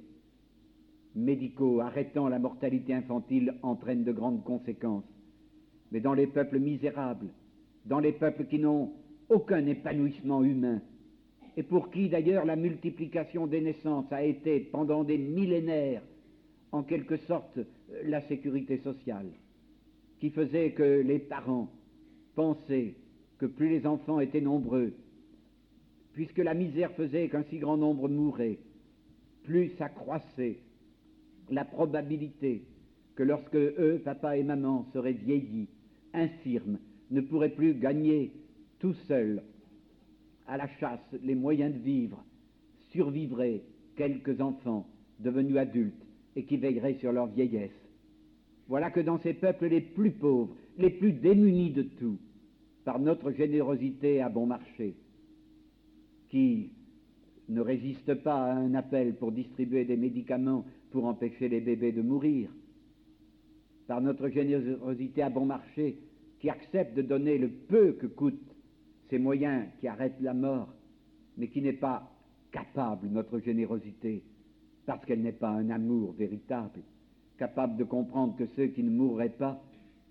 médicaux 1.16 1.82
arrêtant 1.82 2.28
la 2.28 2.40
mortalité 2.40 2.94
infantile 2.94 3.56
entraînent 3.62 4.04
de 4.04 4.12
grandes 4.12 4.44
conséquences. 4.44 5.13
Mais 5.94 6.00
dans 6.00 6.16
les 6.16 6.26
peuples 6.26 6.60
misérables, 6.60 7.28
dans 7.86 8.00
les 8.00 8.14
peuples 8.14 8.46
qui 8.46 8.58
n'ont 8.58 8.92
aucun 9.30 9.64
épanouissement 9.68 10.44
humain, 10.44 10.82
et 11.56 11.62
pour 11.62 11.92
qui 11.92 12.10
d'ailleurs 12.10 12.46
la 12.46 12.56
multiplication 12.56 13.46
des 13.46 13.62
naissances 13.62 14.12
a 14.12 14.24
été 14.24 14.60
pendant 14.60 15.04
des 15.04 15.20
millénaires 15.20 16.02
en 16.72 16.82
quelque 16.82 17.18
sorte 17.18 17.60
la 18.06 18.22
sécurité 18.22 18.80
sociale, 18.80 19.28
qui 20.20 20.32
faisait 20.32 20.72
que 20.72 21.02
les 21.02 21.20
parents 21.20 21.70
pensaient 22.34 22.96
que 23.38 23.46
plus 23.46 23.70
les 23.70 23.86
enfants 23.86 24.20
étaient 24.20 24.42
nombreux, 24.42 24.94
puisque 26.14 26.40
la 26.40 26.56
misère 26.56 26.92
faisait 26.94 27.30
qu'un 27.30 27.44
si 27.44 27.60
grand 27.60 27.78
nombre 27.78 28.10
mourait, 28.10 28.58
plus 29.44 29.70
s'accroissait 29.78 30.58
la 31.52 31.66
probabilité 31.66 32.64
que 33.16 33.22
lorsque 33.22 33.56
eux, 33.56 34.02
papa 34.04 34.38
et 34.38 34.44
maman, 34.44 34.88
seraient 34.92 35.14
vieillis, 35.14 35.68
infirmes, 36.14 36.80
ne 37.12 37.22
pourraient 37.22 37.50
plus 37.50 37.74
gagner 37.76 38.32
tout 38.80 38.94
seuls 39.08 39.42
à 40.48 40.58
la 40.58 40.68
chasse 40.80 41.00
les 41.24 41.36
moyens 41.36 41.74
de 41.74 41.80
vivre, 41.80 42.24
survivraient 42.92 43.62
quelques 43.96 44.42
enfants 44.42 44.88
devenus 45.20 45.58
adultes 45.58 46.06
et 46.36 46.44
qui 46.44 46.58
veilleraient 46.58 46.96
sur 46.96 47.12
leur 47.12 47.28
vieillesse. 47.28 47.72
Voilà 48.68 48.92
que 48.92 49.00
dans 49.00 49.20
ces 49.20 49.34
peuples 49.34 49.68
les 49.68 49.82
plus 49.82 50.12
pauvres, 50.12 50.56
les 50.78 50.90
plus 50.90 51.14
démunis 51.14 51.72
de 51.72 51.84
tout, 51.84 52.18
par 52.84 53.00
notre 53.00 53.32
générosité 53.32 54.22
à 54.22 54.30
bon 54.30 54.46
marché, 54.46 54.96
qui 56.30 56.72
ne 57.50 57.62
résiste 57.62 58.16
pas 58.16 58.36
à 58.36 58.56
un 58.56 58.74
appel 58.74 59.16
pour 59.16 59.32
distribuer 59.32 59.86
des 59.86 59.98
médicaments 59.98 60.66
pour 60.92 61.06
empêcher 61.06 61.50
les 61.50 61.62
bébés 61.62 61.92
de 61.92 62.02
mourir, 62.02 62.50
par 63.88 64.02
notre 64.02 64.30
générosité 64.30 65.22
à 65.22 65.30
bon 65.30 65.46
marché, 65.46 65.98
qui 66.40 66.50
accepte 66.50 66.96
de 66.96 67.02
donner 67.02 67.38
le 67.38 67.50
peu 67.50 67.94
que 67.94 68.08
coûte 68.08 68.42
ces 69.10 69.20
moyens 69.20 69.66
qui 69.80 69.88
arrêtent 69.88 70.20
la 70.22 70.34
mort, 70.34 70.74
mais 71.38 71.48
qui 71.48 71.62
n'est 71.62 71.74
pas 71.74 72.12
capable, 72.52 73.08
notre 73.08 73.40
générosité, 73.40 74.24
parce 74.86 75.04
qu'elle 75.06 75.22
n'est 75.22 75.32
pas 75.32 75.50
un 75.50 75.70
amour 75.70 76.14
véritable, 76.14 76.82
capable 77.38 77.78
de 77.78 77.84
comprendre 77.84 78.36
que 78.36 78.46
ceux 78.56 78.68
qui 78.68 78.84
ne 78.84 78.90
mourraient 78.90 79.30
pas, 79.30 79.62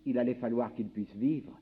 il 0.07 0.19
allait 0.19 0.35
falloir 0.35 0.75
qu'ils 0.75 0.89
puissent 0.89 1.17
vivre, 1.17 1.59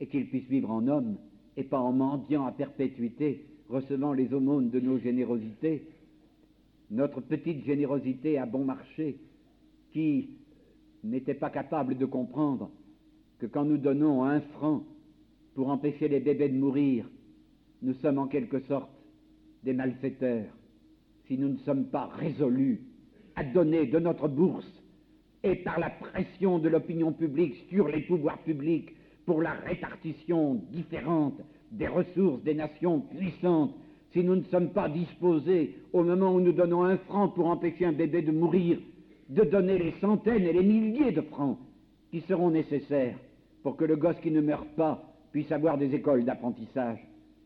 et 0.00 0.06
qu'ils 0.06 0.28
puissent 0.28 0.48
vivre 0.48 0.70
en 0.70 0.86
homme, 0.88 1.16
et 1.56 1.64
pas 1.64 1.80
en 1.80 1.92
mendiant 1.92 2.44
à 2.44 2.52
perpétuité, 2.52 3.46
recevant 3.68 4.12
les 4.12 4.32
aumônes 4.34 4.70
de 4.70 4.80
nos 4.80 4.98
générosités, 4.98 5.86
notre 6.90 7.20
petite 7.20 7.64
générosité 7.64 8.38
à 8.38 8.46
bon 8.46 8.64
marché, 8.64 9.16
qui 9.92 10.30
n'était 11.02 11.34
pas 11.34 11.50
capable 11.50 11.96
de 11.96 12.06
comprendre 12.06 12.70
que 13.38 13.46
quand 13.46 13.64
nous 13.64 13.78
donnons 13.78 14.24
un 14.24 14.40
franc 14.40 14.84
pour 15.54 15.68
empêcher 15.68 16.08
les 16.08 16.20
bébés 16.20 16.48
de 16.48 16.58
mourir, 16.58 17.08
nous 17.82 17.94
sommes 17.94 18.18
en 18.18 18.28
quelque 18.28 18.60
sorte 18.60 18.90
des 19.64 19.72
malfaiteurs 19.72 20.52
si 21.26 21.38
nous 21.38 21.48
ne 21.48 21.58
sommes 21.58 21.86
pas 21.86 22.06
résolus 22.06 22.80
à 23.36 23.44
donner 23.44 23.86
de 23.86 23.98
notre 23.98 24.28
bourse 24.28 24.70
et 25.42 25.56
par 25.56 25.80
la 25.80 25.90
pression 25.90 26.58
de 26.58 26.68
l'opinion 26.68 27.12
publique 27.12 27.56
sur 27.68 27.88
les 27.88 28.02
pouvoirs 28.02 28.38
publics 28.38 28.94
pour 29.26 29.42
la 29.42 29.52
répartition 29.52 30.54
différente 30.70 31.40
des 31.72 31.88
ressources 31.88 32.42
des 32.42 32.54
nations 32.54 33.00
puissantes, 33.00 33.74
si 34.12 34.22
nous 34.22 34.36
ne 34.36 34.44
sommes 34.44 34.70
pas 34.70 34.88
disposés, 34.88 35.76
au 35.92 36.04
moment 36.04 36.34
où 36.34 36.40
nous 36.40 36.52
donnons 36.52 36.84
un 36.84 36.98
franc 36.98 37.28
pour 37.28 37.46
empêcher 37.46 37.86
un 37.86 37.92
bébé 37.92 38.22
de 38.22 38.30
mourir, 38.30 38.78
de 39.32 39.44
donner 39.44 39.78
les 39.78 39.94
centaines 40.00 40.44
et 40.44 40.52
les 40.52 40.62
milliers 40.62 41.12
de 41.12 41.22
francs 41.22 41.58
qui 42.10 42.20
seront 42.22 42.50
nécessaires 42.50 43.18
pour 43.62 43.76
que 43.76 43.84
le 43.84 43.96
gosse 43.96 44.20
qui 44.22 44.30
ne 44.30 44.42
meurt 44.42 44.68
pas 44.76 45.02
puisse 45.32 45.50
avoir 45.50 45.78
des 45.78 45.94
écoles 45.94 46.26
d'apprentissage, 46.26 46.98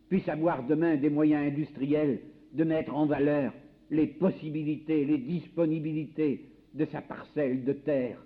puisse 0.09 0.29
avoir 0.29 0.67
demain 0.67 0.97
des 0.97 1.11
moyens 1.11 1.47
industriels 1.47 2.21
de 2.53 2.65
mettre 2.65 2.93
en 2.95 3.07
valeur 3.07 3.53
les 3.91 4.09
possibilités, 4.09 5.05
les 5.05 5.19
disponibilités 5.19 6.49
de 6.75 6.87
sa 6.87 7.03
parcelle 7.03 7.65
de 7.65 7.73
terre. 7.73 8.21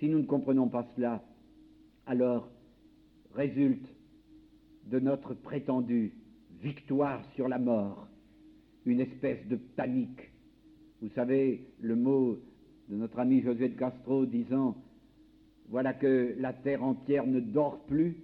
Si 0.00 0.08
nous 0.08 0.18
ne 0.18 0.26
comprenons 0.26 0.68
pas 0.68 0.88
cela, 0.96 1.22
alors 2.04 2.48
résulte 3.34 3.86
de 4.86 4.98
notre 4.98 5.34
prétendue 5.34 6.12
victoire 6.60 7.22
sur 7.36 7.46
la 7.46 7.58
mort 7.58 8.08
une 8.86 9.00
espèce 9.00 9.46
de 9.46 9.56
panique. 9.56 10.30
Vous 11.00 11.10
savez 11.10 11.60
le 11.80 11.94
mot 11.94 12.38
de 12.88 12.96
notre 12.96 13.18
ami 13.18 13.42
Josué 13.42 13.68
de 13.68 13.78
Castro 13.78 14.26
disant 14.26 14.76
voilà 15.68 15.92
que 15.92 16.34
la 16.38 16.52
terre 16.52 16.82
entière 16.82 17.26
ne 17.26 17.40
dort 17.40 17.80
plus 17.86 18.16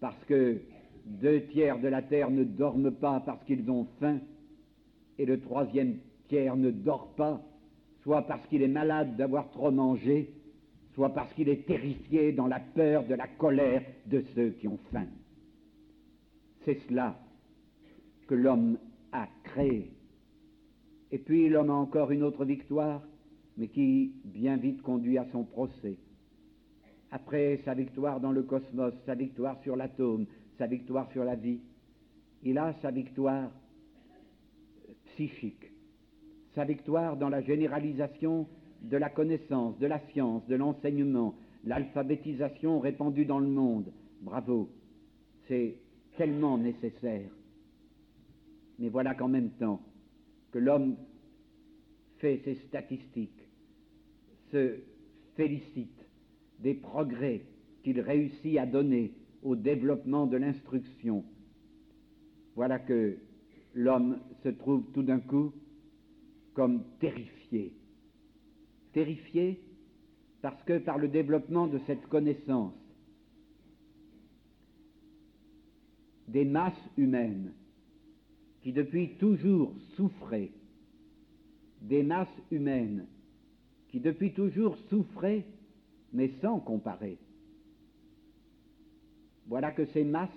parce 0.00 0.22
que 0.26 0.60
deux 1.06 1.42
tiers 1.46 1.78
de 1.80 1.88
la 1.88 2.02
terre 2.02 2.30
ne 2.30 2.44
dorment 2.44 2.92
pas 2.92 3.20
parce 3.20 3.42
qu'ils 3.44 3.68
ont 3.70 3.86
faim 4.00 4.18
et 5.18 5.26
le 5.26 5.40
troisième 5.40 5.98
tiers 6.28 6.56
ne 6.56 6.70
dort 6.70 7.14
pas 7.16 7.42
soit 8.04 8.22
parce 8.22 8.46
qu'il 8.46 8.62
est 8.62 8.68
malade 8.68 9.16
d'avoir 9.16 9.50
trop 9.50 9.70
mangé, 9.70 10.30
soit 10.94 11.12
parce 11.14 11.32
qu'il 11.32 11.48
est 11.48 11.66
terrifié 11.66 12.32
dans 12.32 12.46
la 12.46 12.60
peur 12.60 13.04
de 13.06 13.14
la 13.14 13.26
colère 13.26 13.82
de 14.06 14.22
ceux 14.34 14.50
qui 14.50 14.68
ont 14.68 14.78
faim. 14.92 15.06
C'est 16.64 16.78
cela 16.86 17.18
que 18.28 18.34
l'homme 18.34 18.78
a 19.10 19.26
créé. 19.42 19.90
Et 21.10 21.18
puis 21.18 21.48
l'homme 21.48 21.70
a 21.70 21.74
encore 21.74 22.10
une 22.10 22.22
autre 22.22 22.44
victoire, 22.44 23.02
mais 23.56 23.68
qui 23.68 24.12
bien 24.24 24.56
vite 24.56 24.82
conduit 24.82 25.18
à 25.18 25.26
son 25.32 25.44
procès. 25.44 25.96
Après 27.10 27.60
sa 27.64 27.74
victoire 27.74 28.20
dans 28.20 28.32
le 28.32 28.42
cosmos, 28.42 28.94
sa 29.06 29.14
victoire 29.14 29.60
sur 29.62 29.76
l'atome, 29.76 30.26
sa 30.58 30.66
victoire 30.66 31.10
sur 31.12 31.24
la 31.24 31.36
vie, 31.36 31.60
il 32.42 32.58
a 32.58 32.74
sa 32.82 32.90
victoire 32.90 33.50
psychique, 35.06 35.70
sa 36.54 36.64
victoire 36.64 37.16
dans 37.16 37.28
la 37.28 37.40
généralisation 37.40 38.46
de 38.82 38.96
la 38.96 39.08
connaissance, 39.08 39.78
de 39.78 39.86
la 39.86 40.00
science, 40.10 40.46
de 40.46 40.56
l'enseignement, 40.56 41.34
l'alphabétisation 41.64 42.80
répandue 42.80 43.24
dans 43.24 43.38
le 43.38 43.48
monde. 43.48 43.92
Bravo, 44.20 44.68
c'est 45.48 45.76
tellement 46.16 46.58
nécessaire. 46.58 47.30
Mais 48.78 48.88
voilà 48.88 49.14
qu'en 49.14 49.28
même 49.28 49.50
temps 49.50 49.80
que 50.50 50.58
l'homme 50.58 50.96
fait 52.18 52.40
ses 52.44 52.54
statistiques, 52.66 53.43
se 54.54 54.76
félicite 55.34 56.06
des 56.60 56.74
progrès 56.74 57.42
qu'il 57.82 58.00
réussit 58.00 58.56
à 58.56 58.66
donner 58.66 59.12
au 59.42 59.56
développement 59.56 60.26
de 60.26 60.36
l'instruction, 60.36 61.24
voilà 62.54 62.78
que 62.78 63.16
l'homme 63.74 64.20
se 64.44 64.48
trouve 64.50 64.84
tout 64.92 65.02
d'un 65.02 65.18
coup 65.18 65.52
comme 66.54 66.84
terrifié. 67.00 67.72
Terrifié 68.92 69.60
parce 70.40 70.62
que 70.62 70.78
par 70.78 70.98
le 70.98 71.08
développement 71.08 71.66
de 71.66 71.80
cette 71.86 72.06
connaissance, 72.06 72.74
des 76.28 76.44
masses 76.44 76.90
humaines 76.96 77.52
qui 78.62 78.72
depuis 78.72 79.16
toujours 79.16 79.74
souffraient, 79.96 80.52
des 81.82 82.04
masses 82.04 82.28
humaines 82.52 83.06
qui 83.94 84.00
depuis 84.00 84.32
toujours 84.32 84.76
souffraient, 84.90 85.44
mais 86.12 86.32
sans 86.42 86.58
comparer. 86.58 87.16
Voilà 89.46 89.70
que 89.70 89.86
ces 89.92 90.02
masses, 90.02 90.28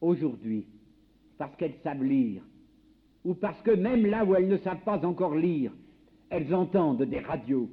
aujourd'hui, 0.00 0.64
parce 1.36 1.54
qu'elles 1.56 1.76
savent 1.84 2.02
lire, 2.02 2.42
ou 3.26 3.34
parce 3.34 3.60
que 3.60 3.72
même 3.72 4.06
là 4.06 4.24
où 4.24 4.34
elles 4.34 4.48
ne 4.48 4.56
savent 4.56 4.82
pas 4.82 5.04
encore 5.04 5.34
lire, 5.34 5.72
elles 6.30 6.54
entendent 6.54 7.02
des 7.02 7.20
radios. 7.20 7.68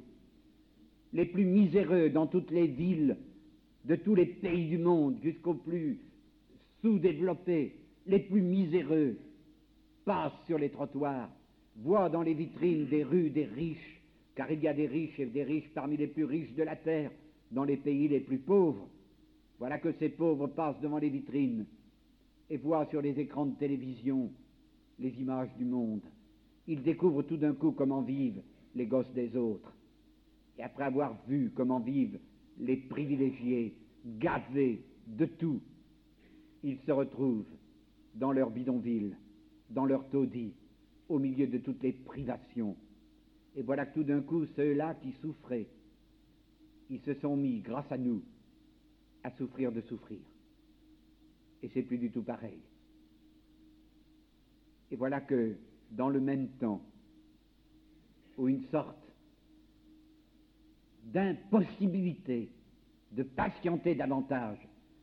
Les 1.14 1.24
plus 1.24 1.46
miséreux 1.46 2.10
dans 2.10 2.26
toutes 2.26 2.50
les 2.50 2.66
villes 2.66 3.16
de 3.86 3.96
tous 3.96 4.14
les 4.14 4.26
pays 4.26 4.68
du 4.68 4.76
monde, 4.76 5.16
jusqu'aux 5.22 5.54
plus 5.54 6.00
sous-développés, 6.82 7.76
les 8.06 8.18
plus 8.18 8.42
miséreux, 8.42 9.16
passent 10.04 10.44
sur 10.46 10.58
les 10.58 10.68
trottoirs, 10.68 11.30
voient 11.76 12.10
dans 12.10 12.22
les 12.22 12.34
vitrines 12.34 12.88
des 12.88 13.04
rues 13.04 13.30
des 13.30 13.46
riches, 13.46 13.97
car 14.38 14.52
il 14.52 14.62
y 14.62 14.68
a 14.68 14.72
des 14.72 14.86
riches 14.86 15.18
et 15.18 15.26
des 15.26 15.42
riches 15.42 15.68
parmi 15.74 15.96
les 15.96 16.06
plus 16.06 16.22
riches 16.22 16.54
de 16.54 16.62
la 16.62 16.76
terre, 16.76 17.10
dans 17.50 17.64
les 17.64 17.76
pays 17.76 18.06
les 18.06 18.20
plus 18.20 18.38
pauvres. 18.38 18.88
Voilà 19.58 19.78
que 19.78 19.90
ces 19.98 20.10
pauvres 20.10 20.46
passent 20.46 20.80
devant 20.80 20.98
les 20.98 21.08
vitrines 21.08 21.66
et 22.48 22.56
voient 22.56 22.86
sur 22.86 23.02
les 23.02 23.18
écrans 23.18 23.46
de 23.46 23.56
télévision 23.56 24.30
les 25.00 25.10
images 25.20 25.52
du 25.58 25.64
monde. 25.64 26.02
Ils 26.68 26.84
découvrent 26.84 27.24
tout 27.24 27.36
d'un 27.36 27.52
coup 27.52 27.72
comment 27.72 28.02
vivent 28.02 28.40
les 28.76 28.86
gosses 28.86 29.12
des 29.12 29.36
autres. 29.36 29.72
Et 30.56 30.62
après 30.62 30.84
avoir 30.84 31.16
vu 31.26 31.50
comment 31.52 31.80
vivent 31.80 32.20
les 32.60 32.76
privilégiés, 32.76 33.74
gavés 34.06 34.84
de 35.08 35.26
tout, 35.26 35.60
ils 36.62 36.78
se 36.86 36.92
retrouvent 36.92 37.56
dans 38.14 38.30
leur 38.30 38.50
bidonville, 38.50 39.16
dans 39.70 39.84
leur 39.84 40.08
taudis, 40.10 40.52
au 41.08 41.18
milieu 41.18 41.48
de 41.48 41.58
toutes 41.58 41.82
les 41.82 41.92
privations. 41.92 42.76
Et 43.58 43.62
voilà 43.62 43.86
que 43.86 43.94
tout 43.94 44.04
d'un 44.04 44.20
coup, 44.20 44.46
ceux-là 44.54 44.94
qui 45.02 45.10
souffraient, 45.20 45.66
ils 46.90 47.00
se 47.00 47.12
sont 47.14 47.36
mis, 47.36 47.58
grâce 47.58 47.90
à 47.90 47.98
nous, 47.98 48.22
à 49.24 49.32
souffrir 49.32 49.72
de 49.72 49.80
souffrir. 49.80 50.20
Et 51.64 51.68
c'est 51.74 51.82
plus 51.82 51.98
du 51.98 52.08
tout 52.12 52.22
pareil. 52.22 52.60
Et 54.92 54.96
voilà 54.96 55.20
que, 55.20 55.56
dans 55.90 56.08
le 56.08 56.20
même 56.20 56.46
temps, 56.60 56.80
où 58.36 58.46
une 58.46 58.62
sorte 58.66 58.96
d'impossibilité 61.06 62.52
de 63.10 63.24
patienter 63.24 63.96
davantage, 63.96 64.58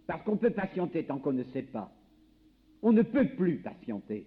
parce 0.07 0.23
qu'on 0.23 0.37
peut 0.37 0.51
patienter 0.51 1.05
tant 1.05 1.19
qu'on 1.19 1.33
ne 1.33 1.43
sait 1.43 1.63
pas, 1.63 1.93
on 2.81 2.93
ne 2.93 3.01
peut 3.01 3.27
plus 3.35 3.57
patienter. 3.57 4.25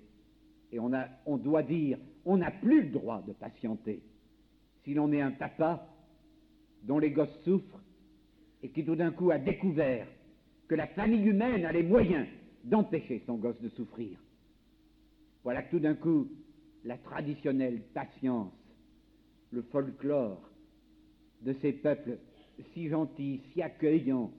Et 0.70 0.78
on, 0.78 0.92
a, 0.92 1.08
on 1.24 1.38
doit 1.38 1.62
dire, 1.62 1.98
on 2.26 2.36
n'a 2.36 2.50
plus 2.50 2.82
le 2.82 2.90
droit 2.90 3.22
de 3.22 3.32
patienter. 3.32 4.02
Si 4.88 4.94
l'on 4.94 5.12
est 5.12 5.20
un 5.20 5.32
papa 5.32 5.86
dont 6.84 6.98
les 6.98 7.10
gosses 7.10 7.38
souffrent 7.44 7.82
et 8.62 8.70
qui 8.70 8.86
tout 8.86 8.96
d'un 8.96 9.10
coup 9.10 9.30
a 9.30 9.36
découvert 9.36 10.06
que 10.66 10.74
la 10.74 10.86
famille 10.86 11.26
humaine 11.26 11.66
a 11.66 11.72
les 11.72 11.82
moyens 11.82 12.26
d'empêcher 12.64 13.22
son 13.26 13.34
gosse 13.34 13.60
de 13.60 13.68
souffrir, 13.68 14.18
voilà 15.44 15.62
que 15.62 15.72
tout 15.72 15.78
d'un 15.78 15.94
coup, 15.94 16.30
la 16.84 16.96
traditionnelle 16.96 17.82
patience, 17.92 18.54
le 19.50 19.60
folklore 19.60 20.40
de 21.42 21.52
ces 21.60 21.74
peuples 21.74 22.16
si 22.72 22.88
gentils, 22.88 23.42
si 23.52 23.60
accueillants, 23.60 24.32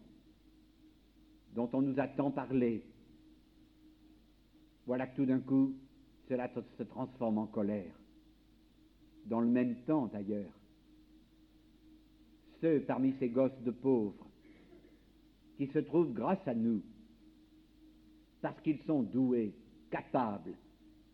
dont 1.54 1.70
on 1.74 1.84
nous 1.84 2.00
a 2.00 2.08
tant 2.08 2.32
parlé, 2.32 2.84
voilà 4.88 5.06
que 5.06 5.16
tout 5.16 5.28
d'un 5.28 5.42
coup, 5.42 5.76
cela 6.28 6.50
se 6.76 6.82
transforme 6.82 7.38
en 7.38 7.46
colère. 7.46 7.99
Dans 9.30 9.42
le 9.42 9.48
même 9.48 9.76
temps, 9.86 10.08
d'ailleurs, 10.08 10.52
ceux 12.62 12.82
parmi 12.82 13.13
ces 13.20 13.30
gosses 13.30 13.62
de 13.63 13.72
pauvres 13.72 14.28
qui 15.56 15.68
se 15.68 15.80
trouvent 15.80 16.13
grâce 16.13 16.46
à 16.48 16.56
nous 16.56 16.82
parce 18.42 18.60
qu'ils 18.62 18.80
sont 18.88 19.04
doués, 19.04 19.54
capables, 19.92 20.56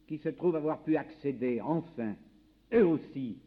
qui 0.08 0.18
se 0.20 0.30
trouvent 0.30 0.56
avoir 0.56 0.82
pu 0.84 0.96
accéder 0.96 1.60
enfin, 1.60 2.16
eux 2.74 2.86
aussi, 2.86 3.38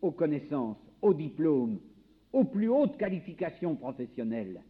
aux 0.00 0.12
connaissances, 0.12 0.78
aux 1.02 1.14
diplômes, 1.14 1.80
aux 2.32 2.44
plus 2.44 2.68
hautes 2.68 2.98
qualifications 2.98 3.74
professionnelles, 3.74 4.62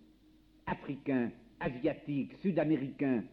africains, 0.67 1.31
asiatiques, 1.61 2.33
sud-américains, 2.41 3.25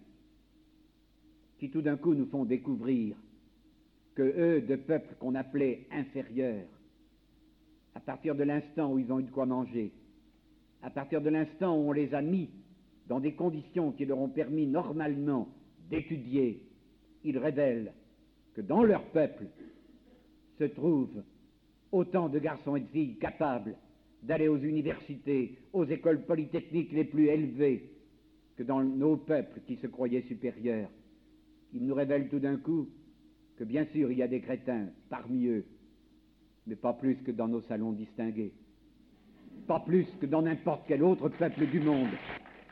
qui 1.58 1.70
tout 1.70 1.82
d'un 1.82 1.96
coup 1.96 2.16
nous 2.16 2.26
font 2.26 2.44
découvrir 2.44 3.16
que 4.16 4.24
eux, 4.24 4.62
de 4.62 4.76
peuples 4.76 5.14
qu'on 5.20 5.36
appelait 5.36 5.88
inférieurs, 5.92 6.66
à 7.94 8.00
partir 8.00 8.36
de 8.36 8.44
l'instant 8.44 8.94
où 8.94 9.00
ils 9.00 9.12
ont 9.12 9.20
eu 9.20 9.24
de 9.24 9.32
quoi 9.32 9.46
manger, 9.46 9.92
à 10.82 10.90
partir 10.90 11.22
de 11.22 11.30
l'instant 11.30 11.78
où 11.78 11.90
on 11.90 11.92
les 11.92 12.14
a 12.14 12.22
mis 12.22 12.50
dans 13.08 13.20
des 13.20 13.34
conditions 13.34 13.92
qui 13.92 14.06
leur 14.06 14.20
ont 14.20 14.30
permis 14.30 14.66
normalement 14.66 15.50
d'étudier, 15.90 16.62
ils 17.24 17.38
révèlent 17.38 17.94
que 18.54 18.62
dans 18.62 18.84
leur 18.84 19.04
peuple 19.12 19.46
se 20.58 20.64
trouvent 20.64 21.24
autant 21.92 22.30
de 22.30 22.40
garçons 22.40 22.76
et 22.76 22.82
de 22.82 22.88
filles 22.88 23.18
capables 23.18 23.76
d'aller 24.24 24.48
aux 24.48 24.58
universités, 24.58 25.58
aux 25.74 25.86
écoles 25.86 26.26
polytechniques 26.26 26.92
les 26.92 27.04
plus 27.04 27.28
élevées, 27.28 27.92
que 28.56 28.64
dans 28.64 28.84
nos 28.84 29.18
peuples 29.18 29.60
qui 29.68 29.76
se 29.76 29.88
croyaient 29.88 30.24
supérieurs. 30.24 30.90
Ils 31.74 31.86
nous 31.86 31.94
révèlent 31.94 32.30
tout 32.30 32.40
d'un 32.40 32.58
coup 32.58 32.88
que 33.58 33.64
bien 33.64 33.86
sûr 33.86 34.12
il 34.12 34.18
y 34.18 34.24
a 34.24 34.28
des 34.28 34.42
crétins 34.42 34.88
parmi 35.10 35.46
eux, 35.46 35.66
mais 36.68 36.76
pas 36.76 36.94
plus 36.94 37.16
que 37.24 37.32
dans 37.32 37.48
nos 37.48 37.62
salons 37.62 37.94
distingués, 37.94 38.54
pas 39.68 39.80
plus 39.80 40.06
que 40.20 40.26
dans 40.26 40.42
n'importe 40.42 40.86
quel 40.88 41.04
autre 41.04 41.30
peuple 41.30 41.68
du 41.68 41.80
monde. 41.80 42.10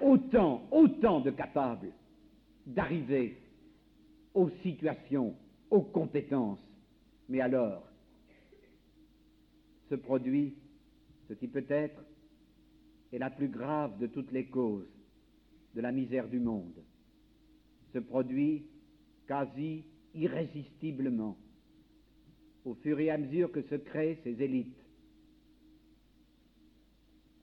Autant, 0.01 0.63
autant 0.71 1.21
de 1.21 1.31
capables 1.31 1.91
d'arriver 2.65 3.37
aux 4.33 4.49
situations, 4.61 5.35
aux 5.69 5.81
compétences. 5.81 6.59
Mais 7.29 7.39
alors, 7.39 7.87
ce 9.89 9.95
produit, 9.95 10.55
ce 11.27 11.33
qui 11.33 11.47
peut-être 11.47 12.03
est 13.11 13.19
la 13.19 13.29
plus 13.29 13.47
grave 13.47 13.97
de 13.99 14.07
toutes 14.07 14.31
les 14.31 14.45
causes 14.45 14.89
de 15.75 15.81
la 15.81 15.91
misère 15.91 16.27
du 16.27 16.39
monde, 16.39 16.83
se 17.93 17.99
produit 17.99 18.65
quasi 19.27 19.83
irrésistiblement 20.13 21.37
au 22.65 22.75
fur 22.75 22.99
et 22.99 23.09
à 23.09 23.17
mesure 23.17 23.51
que 23.51 23.61
se 23.63 23.75
créent 23.75 24.19
ces 24.23 24.41
élites, 24.41 24.77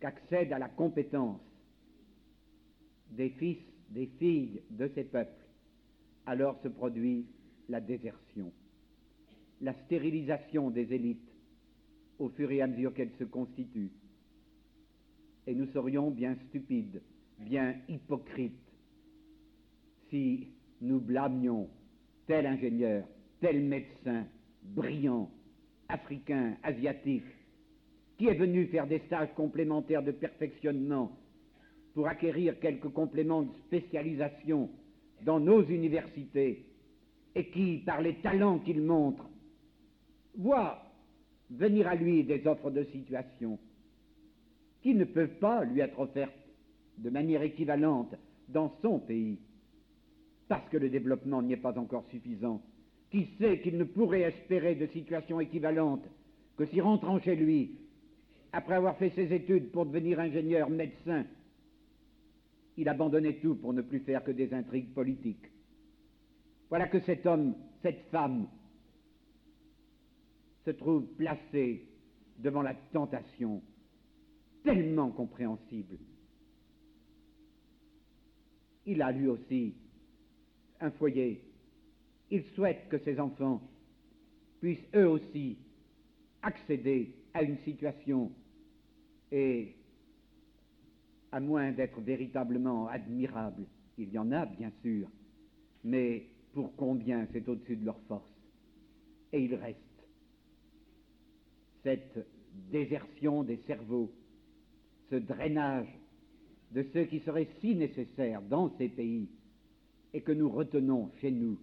qu'accèdent 0.00 0.52
à 0.52 0.58
la 0.58 0.68
compétence 0.68 1.40
des 3.10 3.30
fils, 3.30 3.58
des 3.90 4.06
filles 4.18 4.62
de 4.70 4.90
ces 4.94 5.04
peuples, 5.04 5.44
alors 6.26 6.58
se 6.62 6.68
produit 6.68 7.26
la 7.68 7.80
désertion, 7.80 8.52
la 9.60 9.74
stérilisation 9.84 10.70
des 10.70 10.92
élites 10.92 11.30
au 12.18 12.28
fur 12.30 12.50
et 12.50 12.62
à 12.62 12.66
mesure 12.66 12.94
qu'elles 12.94 13.16
se 13.18 13.24
constituent. 13.24 13.92
Et 15.46 15.54
nous 15.54 15.66
serions 15.72 16.10
bien 16.10 16.36
stupides, 16.48 17.02
bien 17.38 17.74
hypocrites, 17.88 18.52
si 20.08 20.48
nous 20.80 21.00
blâmions 21.00 21.68
tel 22.30 22.46
ingénieur, 22.46 23.02
tel 23.40 23.60
médecin, 23.60 24.24
brillant, 24.62 25.28
africain, 25.88 26.56
asiatique, 26.62 27.24
qui 28.16 28.28
est 28.28 28.34
venu 28.34 28.66
faire 28.66 28.86
des 28.86 29.00
stages 29.00 29.34
complémentaires 29.34 30.04
de 30.04 30.12
perfectionnement 30.12 31.10
pour 31.92 32.06
acquérir 32.06 32.60
quelques 32.60 32.90
compléments 32.90 33.42
de 33.42 33.52
spécialisation 33.66 34.70
dans 35.24 35.40
nos 35.40 35.64
universités 35.64 36.66
et 37.34 37.50
qui, 37.50 37.78
par 37.78 38.00
les 38.00 38.14
talents 38.20 38.60
qu'il 38.60 38.80
montre, 38.80 39.28
voit 40.36 40.84
venir 41.50 41.88
à 41.88 41.96
lui 41.96 42.22
des 42.22 42.46
offres 42.46 42.70
de 42.70 42.84
situation 42.84 43.58
qui 44.82 44.94
ne 44.94 45.02
peuvent 45.04 45.40
pas 45.40 45.64
lui 45.64 45.80
être 45.80 45.98
offertes 45.98 46.30
de 46.96 47.10
manière 47.10 47.42
équivalente 47.42 48.14
dans 48.48 48.72
son 48.82 49.00
pays, 49.00 49.40
parce 50.50 50.68
que 50.68 50.78
le 50.78 50.90
développement 50.90 51.42
n'y 51.42 51.52
est 51.52 51.56
pas 51.56 51.78
encore 51.78 52.04
suffisant, 52.10 52.60
qui 53.12 53.28
sait 53.38 53.60
qu'il 53.60 53.78
ne 53.78 53.84
pourrait 53.84 54.22
espérer 54.22 54.74
de 54.74 54.88
situation 54.88 55.38
équivalente 55.38 56.04
que 56.56 56.66
si 56.66 56.80
rentrant 56.80 57.20
chez 57.20 57.36
lui, 57.36 57.78
après 58.52 58.74
avoir 58.74 58.96
fait 58.96 59.10
ses 59.10 59.32
études 59.32 59.70
pour 59.70 59.86
devenir 59.86 60.18
ingénieur, 60.18 60.68
médecin, 60.68 61.24
il 62.76 62.88
abandonnait 62.88 63.34
tout 63.34 63.54
pour 63.54 63.72
ne 63.72 63.80
plus 63.80 64.00
faire 64.00 64.24
que 64.24 64.32
des 64.32 64.52
intrigues 64.52 64.92
politiques. 64.92 65.46
Voilà 66.68 66.88
que 66.88 66.98
cet 66.98 67.26
homme, 67.26 67.54
cette 67.82 68.02
femme, 68.10 68.48
se 70.64 70.72
trouve 70.72 71.06
placé 71.16 71.86
devant 72.40 72.62
la 72.62 72.74
tentation 72.92 73.62
tellement 74.64 75.10
compréhensible. 75.10 75.96
Il 78.84 79.00
a 79.00 79.12
lui 79.12 79.28
aussi 79.28 79.74
un 80.80 80.90
foyer. 80.90 81.42
Il 82.30 82.44
souhaite 82.54 82.88
que 82.88 82.98
ses 82.98 83.18
enfants 83.18 83.60
puissent 84.60 84.88
eux 84.94 85.08
aussi 85.08 85.58
accéder 86.42 87.14
à 87.34 87.42
une 87.42 87.58
situation 87.58 88.30
et 89.32 89.74
à 91.32 91.40
moins 91.40 91.70
d'être 91.72 92.00
véritablement 92.00 92.88
admirable, 92.88 93.64
il 93.98 94.10
y 94.10 94.18
en 94.18 94.32
a 94.32 94.46
bien 94.46 94.72
sûr, 94.82 95.08
mais 95.84 96.26
pour 96.52 96.74
combien 96.74 97.26
c'est 97.32 97.48
au-dessus 97.48 97.76
de 97.76 97.84
leur 97.84 98.00
force? 98.08 98.28
Et 99.32 99.44
il 99.44 99.54
reste 99.54 99.78
cette 101.84 102.26
désertion 102.70 103.44
des 103.44 103.58
cerveaux, 103.58 104.10
ce 105.10 105.16
drainage 105.16 105.88
de 106.72 106.84
ceux 106.92 107.04
qui 107.04 107.20
seraient 107.20 107.48
si 107.60 107.74
nécessaires 107.74 108.42
dans 108.42 108.70
ces 108.76 108.88
pays 108.88 109.28
et 110.12 110.22
que 110.22 110.32
nous 110.32 110.50
retenons 110.50 111.10
chez 111.20 111.30
nous 111.30 111.58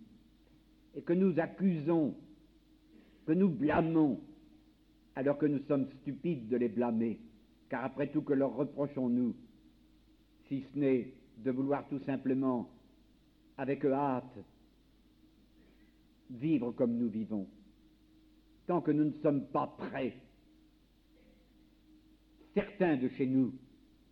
et 0.97 1.03
que 1.03 1.13
nous 1.13 1.39
accusons, 1.39 2.15
que 3.27 3.31
nous 3.31 3.49
blâmons, 3.49 4.19
alors 5.15 5.37
que 5.37 5.45
nous 5.45 5.59
sommes 5.67 5.87
stupides 6.01 6.47
de 6.47 6.57
les 6.57 6.69
blâmer, 6.69 7.19
car 7.69 7.85
après 7.85 8.07
tout 8.07 8.23
que 8.23 8.33
leur 8.33 8.55
reprochons-nous 8.55 9.35
si 10.47 10.65
ce 10.73 10.79
n'est 10.79 11.13
de 11.37 11.51
vouloir 11.51 11.87
tout 11.87 11.99
simplement, 11.99 12.67
avec 13.57 13.85
hâte, 13.85 14.39
vivre 16.31 16.71
comme 16.71 16.97
nous 16.97 17.09
vivons. 17.09 17.47
Tant 18.65 18.81
que 18.81 18.91
nous 18.91 19.05
ne 19.05 19.21
sommes 19.21 19.45
pas 19.47 19.67
prêts, 19.77 20.17
certains 22.55 22.97
de 22.97 23.07
chez 23.09 23.27
nous, 23.27 23.53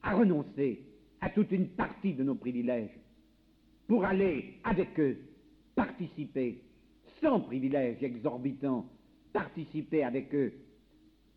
à 0.04 0.16
renoncer 0.16 0.86
à 1.20 1.32
toute 1.32 1.52
une 1.52 1.70
partie 1.70 2.14
de 2.14 2.24
nos 2.24 2.36
privilèges 2.36 3.00
pour 3.88 4.06
aller 4.06 4.56
avec 4.64 5.00
eux 5.00 5.18
participer, 5.76 6.62
sans 7.22 7.42
privilèges 7.42 8.02
exorbitants, 8.02 8.86
participer 9.34 10.04
avec 10.04 10.34
eux 10.34 10.54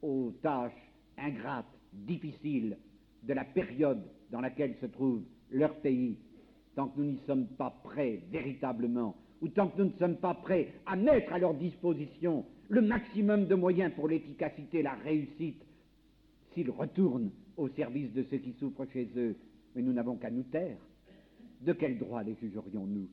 aux 0.02 0.32
tâches 0.42 0.72
ingrates, 1.16 1.66
difficiles 1.92 2.76
de 3.24 3.34
la 3.34 3.44
période 3.44 4.02
dans 4.30 4.40
laquelle 4.40 4.76
se 4.80 4.87
trouve 4.87 5.22
leur 5.50 5.74
pays, 5.76 6.16
tant 6.74 6.88
que 6.88 7.00
nous 7.00 7.12
n'y 7.12 7.20
sommes 7.26 7.46
pas 7.46 7.70
prêts 7.82 8.22
véritablement, 8.30 9.16
ou 9.40 9.48
tant 9.48 9.68
que 9.68 9.78
nous 9.82 9.88
ne 9.88 9.98
sommes 9.98 10.16
pas 10.16 10.34
prêts 10.34 10.74
à 10.87 10.96
mettre 10.96 11.32
à 11.32 11.38
leur 11.38 11.54
disposition 11.54 12.44
le 12.68 12.82
maximum 12.82 13.46
de 13.46 13.54
moyens 13.54 13.92
pour 13.94 14.08
l'efficacité, 14.08 14.82
la 14.82 14.94
réussite, 14.94 15.62
s'ils 16.52 16.70
retournent 16.70 17.30
au 17.56 17.68
service 17.70 18.12
de 18.12 18.22
ceux 18.24 18.38
qui 18.38 18.52
souffrent 18.52 18.87
chez 18.92 19.08
eux, 19.16 19.37
mais 19.74 19.82
nous 19.82 19.92
n'avons 19.92 20.16
qu'à 20.16 20.30
nous 20.30 20.42
taire. 20.44 20.76
De 21.61 21.73
quel 21.73 21.99
droit 21.99 22.23
les 22.23 22.35
jugerions-nous? 22.37 23.09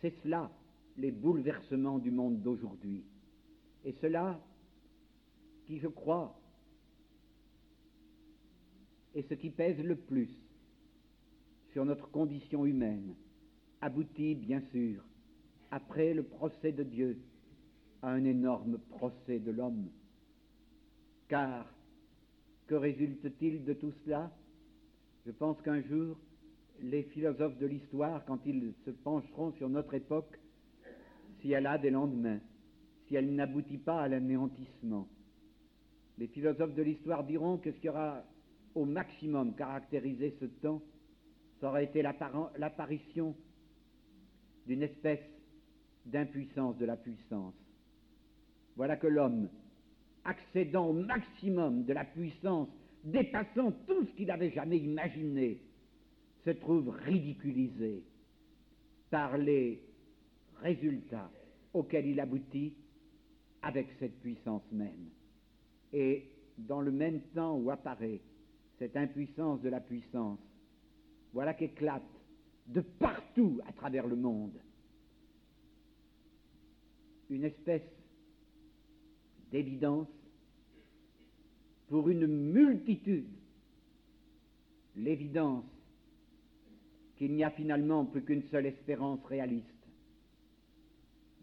C'est 0.00 0.14
cela, 0.22 0.50
les 0.96 1.10
bouleversements 1.10 1.98
du 1.98 2.10
monde 2.10 2.40
d'aujourd'hui. 2.40 3.04
Et 3.84 3.92
cela 4.00 4.40
qui, 5.66 5.78
je 5.78 5.88
crois, 5.88 6.38
et 9.14 9.22
ce 9.22 9.34
qui 9.34 9.50
pèse 9.50 9.78
le 9.82 9.96
plus 9.96 10.30
sur 11.72 11.84
notre 11.84 12.10
condition 12.10 12.64
humaine 12.64 13.14
aboutit, 13.80 14.34
bien 14.34 14.62
sûr, 14.72 15.04
après 15.70 16.14
le 16.14 16.22
procès 16.22 16.72
de 16.72 16.82
Dieu, 16.82 17.18
à 18.02 18.10
un 18.10 18.24
énorme 18.24 18.78
procès 18.78 19.38
de 19.38 19.50
l'homme. 19.50 19.88
Car 21.28 21.66
que 22.66 22.74
résulte-t-il 22.74 23.64
de 23.64 23.72
tout 23.74 23.92
cela? 24.04 24.30
Je 25.26 25.32
pense 25.32 25.60
qu'un 25.62 25.82
jour, 25.82 26.16
les 26.82 27.02
philosophes 27.04 27.58
de 27.58 27.66
l'histoire, 27.66 28.24
quand 28.24 28.38
ils 28.46 28.72
se 28.84 28.90
pencheront 28.90 29.52
sur 29.52 29.68
notre 29.68 29.94
époque, 29.94 30.38
si 31.40 31.52
elle 31.52 31.66
a 31.66 31.78
des 31.78 31.90
lendemains, 31.90 32.40
si 33.06 33.16
elle 33.16 33.34
n'aboutit 33.34 33.78
pas 33.78 34.02
à 34.02 34.08
l'anéantissement, 34.08 35.08
les 36.18 36.26
philosophes 36.26 36.74
de 36.74 36.82
l'histoire 36.82 37.24
diront 37.24 37.58
que 37.58 37.70
ce 37.72 37.78
qui 37.78 37.88
aura 37.88 38.24
au 38.74 38.84
maximum 38.84 39.54
caractériser 39.54 40.36
ce 40.40 40.46
temps, 40.46 40.82
ça 41.60 41.68
aurait 41.68 41.84
été 41.84 42.02
l'apparition 42.02 43.34
d'une 44.66 44.82
espèce 44.82 45.24
d'impuissance 46.06 46.76
de 46.78 46.86
la 46.86 46.96
puissance. 46.96 47.54
Voilà 48.76 48.96
que 48.96 49.06
l'homme, 49.06 49.48
accédant 50.24 50.88
au 50.88 50.92
maximum 50.92 51.84
de 51.84 51.92
la 51.92 52.04
puissance, 52.04 52.68
dépassant 53.04 53.72
tout 53.86 54.04
ce 54.04 54.16
qu'il 54.16 54.30
avait 54.30 54.50
jamais 54.50 54.78
imaginé, 54.78 55.60
se 56.48 56.52
trouve 56.54 56.88
ridiculisé 56.88 58.02
par 59.10 59.36
les 59.36 59.82
résultats 60.62 61.30
auxquels 61.74 62.06
il 62.06 62.18
aboutit 62.20 62.72
avec 63.60 63.88
cette 63.98 64.18
puissance 64.20 64.62
même. 64.72 65.10
Et 65.92 66.24
dans 66.56 66.80
le 66.80 66.90
même 66.90 67.20
temps 67.34 67.58
où 67.58 67.70
apparaît 67.70 68.22
cette 68.78 68.96
impuissance 68.96 69.60
de 69.60 69.68
la 69.68 69.80
puissance, 69.80 70.38
voilà 71.34 71.52
qu'éclate 71.52 72.02
de 72.66 72.80
partout 72.80 73.60
à 73.68 73.72
travers 73.74 74.06
le 74.06 74.16
monde 74.16 74.58
une 77.28 77.44
espèce 77.44 77.82
d'évidence 79.52 80.08
pour 81.88 82.08
une 82.08 82.26
multitude, 82.26 83.28
l'évidence 84.96 85.66
qu'il 87.18 87.34
n'y 87.34 87.42
a 87.42 87.50
finalement 87.50 88.06
plus 88.06 88.22
qu'une 88.22 88.44
seule 88.44 88.66
espérance 88.66 89.24
réaliste, 89.26 89.66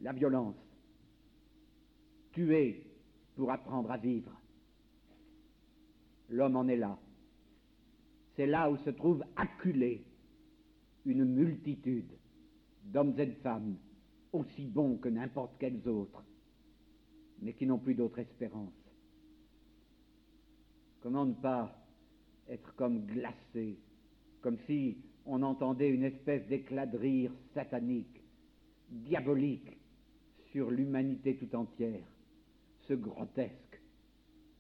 la 0.02 0.14
violence, 0.14 0.56
tuer 2.32 2.88
pour 3.36 3.52
apprendre 3.52 3.92
à 3.92 3.98
vivre. 3.98 4.32
L'homme 6.30 6.56
en 6.56 6.68
est 6.70 6.78
là. 6.78 6.98
C'est 8.36 8.48
là 8.48 8.72
où 8.72 8.78
se 8.78 8.90
trouve 8.90 9.24
acculée 9.36 10.06
une 11.06 11.26
multitude 11.26 12.12
d'hommes 12.86 13.20
et 13.20 13.26
de 13.26 13.36
femmes 13.36 13.76
aussi 14.32 14.66
bons 14.66 14.98
que 14.98 15.10
n'importe 15.10 15.58
quels 15.60 15.88
autres, 15.90 16.24
mais 17.42 17.54
qui 17.54 17.66
n'ont 17.66 17.80
plus 17.80 17.96
d'autre 17.96 18.20
espérance. 18.20 18.74
Comment 21.02 21.26
ne 21.26 21.34
pas 21.34 21.86
être 22.48 22.74
comme 22.76 23.06
glacé, 23.06 23.78
comme 24.42 24.58
si 24.68 24.98
on 25.26 25.42
entendait 25.42 25.90
une 25.90 26.04
espèce 26.04 26.46
d'éclat 26.48 26.86
de 26.86 26.98
rire 26.98 27.32
satanique, 27.54 28.22
diabolique, 28.90 29.78
sur 30.52 30.72
l'humanité 30.72 31.36
tout 31.36 31.54
entière, 31.56 32.08
ce 32.88 32.94
grotesque, 32.94 33.82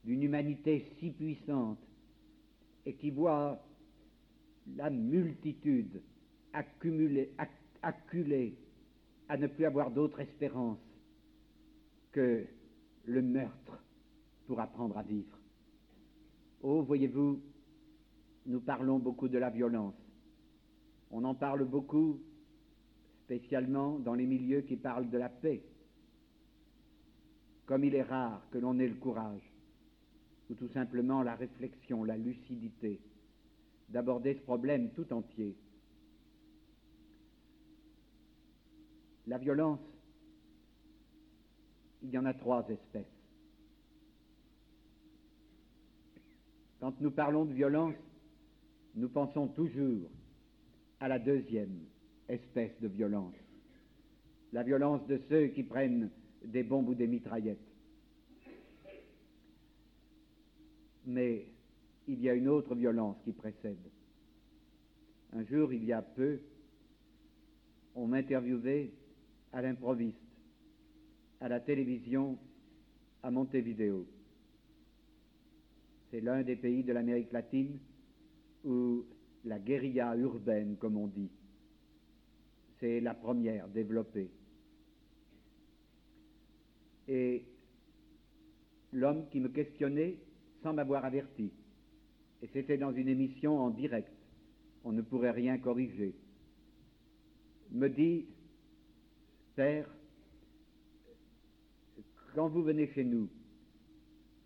d'une 0.03 0.23
humanité 0.23 0.85
si 0.99 1.11
puissante 1.11 1.79
et 2.85 2.95
qui 2.95 3.11
voit 3.11 3.63
la 4.75 4.89
multitude 4.89 6.01
accumulée, 6.51 7.33
à 9.27 9.37
ne 9.37 9.47
plus 9.47 9.65
avoir 9.65 9.91
d'autre 9.91 10.19
espérance 10.19 10.79
que 12.11 12.45
le 13.05 13.21
meurtre 13.21 13.83
pour 14.47 14.59
apprendre 14.59 14.97
à 14.97 15.03
vivre. 15.03 15.37
Oh, 16.61 16.81
voyez-vous, 16.81 17.41
nous 18.45 18.59
parlons 18.59 18.99
beaucoup 18.99 19.27
de 19.27 19.37
la 19.37 19.49
violence. 19.49 19.95
On 21.11 21.23
en 21.23 21.35
parle 21.35 21.63
beaucoup, 21.65 22.19
spécialement 23.25 23.99
dans 23.99 24.13
les 24.13 24.25
milieux 24.25 24.61
qui 24.61 24.75
parlent 24.75 25.09
de 25.09 25.17
la 25.17 25.29
paix. 25.29 25.61
Comme 27.65 27.83
il 27.83 27.95
est 27.95 28.03
rare 28.03 28.41
que 28.51 28.57
l'on 28.57 28.77
ait 28.79 28.87
le 28.87 28.95
courage, 28.95 29.41
ou 30.49 30.53
tout 30.53 30.69
simplement 30.69 31.23
la 31.23 31.35
réflexion, 31.35 32.03
la 32.03 32.17
lucidité, 32.17 32.99
d'aborder 33.89 34.35
ce 34.35 34.41
problème 34.41 34.89
tout 34.91 35.11
entier 35.13 35.55
La 39.27 39.37
violence, 39.39 39.79
il 42.03 42.11
y 42.11 42.17
en 42.17 42.25
a 42.25 42.33
trois 42.33 42.67
espèces. 42.69 43.05
Quand 46.79 46.99
nous 47.01 47.09
parlons 47.09 47.45
de 47.45 47.53
violence, 47.53 47.95
nous 48.93 49.09
pensons 49.09 49.47
toujours 49.47 50.09
à 51.05 51.07
la 51.07 51.19
deuxième 51.19 51.85
espèce 52.27 52.71
de 52.81 52.87
violence, 52.87 53.35
la 54.51 54.63
violence 54.63 55.05
de 55.05 55.19
ceux 55.29 55.49
qui 55.49 55.61
prennent 55.61 56.09
des 56.43 56.63
bombes 56.63 56.89
ou 56.89 56.95
des 56.95 57.05
mitraillettes. 57.05 57.59
Mais 61.05 61.45
il 62.07 62.19
y 62.23 62.27
a 62.27 62.33
une 62.33 62.47
autre 62.47 62.73
violence 62.73 63.17
qui 63.23 63.33
précède. 63.33 63.77
Un 65.33 65.43
jour, 65.45 65.71
il 65.73 65.85
y 65.85 65.93
a 65.93 66.01
peu, 66.01 66.39
on 67.93 68.07
m'interviewait 68.07 68.89
à 69.53 69.61
l'improviste, 69.61 70.17
à 71.39 71.49
la 71.49 71.59
télévision, 71.59 72.35
à 73.21 73.29
Montevideo. 73.29 74.07
C'est 76.09 76.21
l'un 76.21 76.41
des 76.41 76.55
pays 76.55 76.83
de 76.83 76.93
l'Amérique 76.93 77.31
latine 77.31 77.77
où 78.63 79.05
la 79.45 79.59
guérilla 79.59 80.15
urbaine, 80.15 80.75
comme 80.77 80.97
on 80.97 81.07
dit, 81.07 81.29
c'est 82.79 82.99
la 82.99 83.13
première 83.13 83.67
développée. 83.69 84.29
Et 87.07 87.45
l'homme 88.91 89.29
qui 89.29 89.39
me 89.39 89.49
questionnait 89.49 90.17
sans 90.63 90.73
m'avoir 90.73 91.05
averti, 91.05 91.51
et 92.41 92.47
c'était 92.51 92.77
dans 92.77 92.91
une 92.91 93.07
émission 93.07 93.59
en 93.59 93.69
direct, 93.69 94.11
on 94.83 94.91
ne 94.91 95.01
pourrait 95.01 95.31
rien 95.31 95.57
corriger, 95.57 96.15
me 97.71 97.87
dit 97.87 98.25
Père, 99.55 99.87
quand 102.33 102.49
vous 102.49 102.63
venez 102.63 102.87
chez 102.93 103.03
nous 103.03 103.29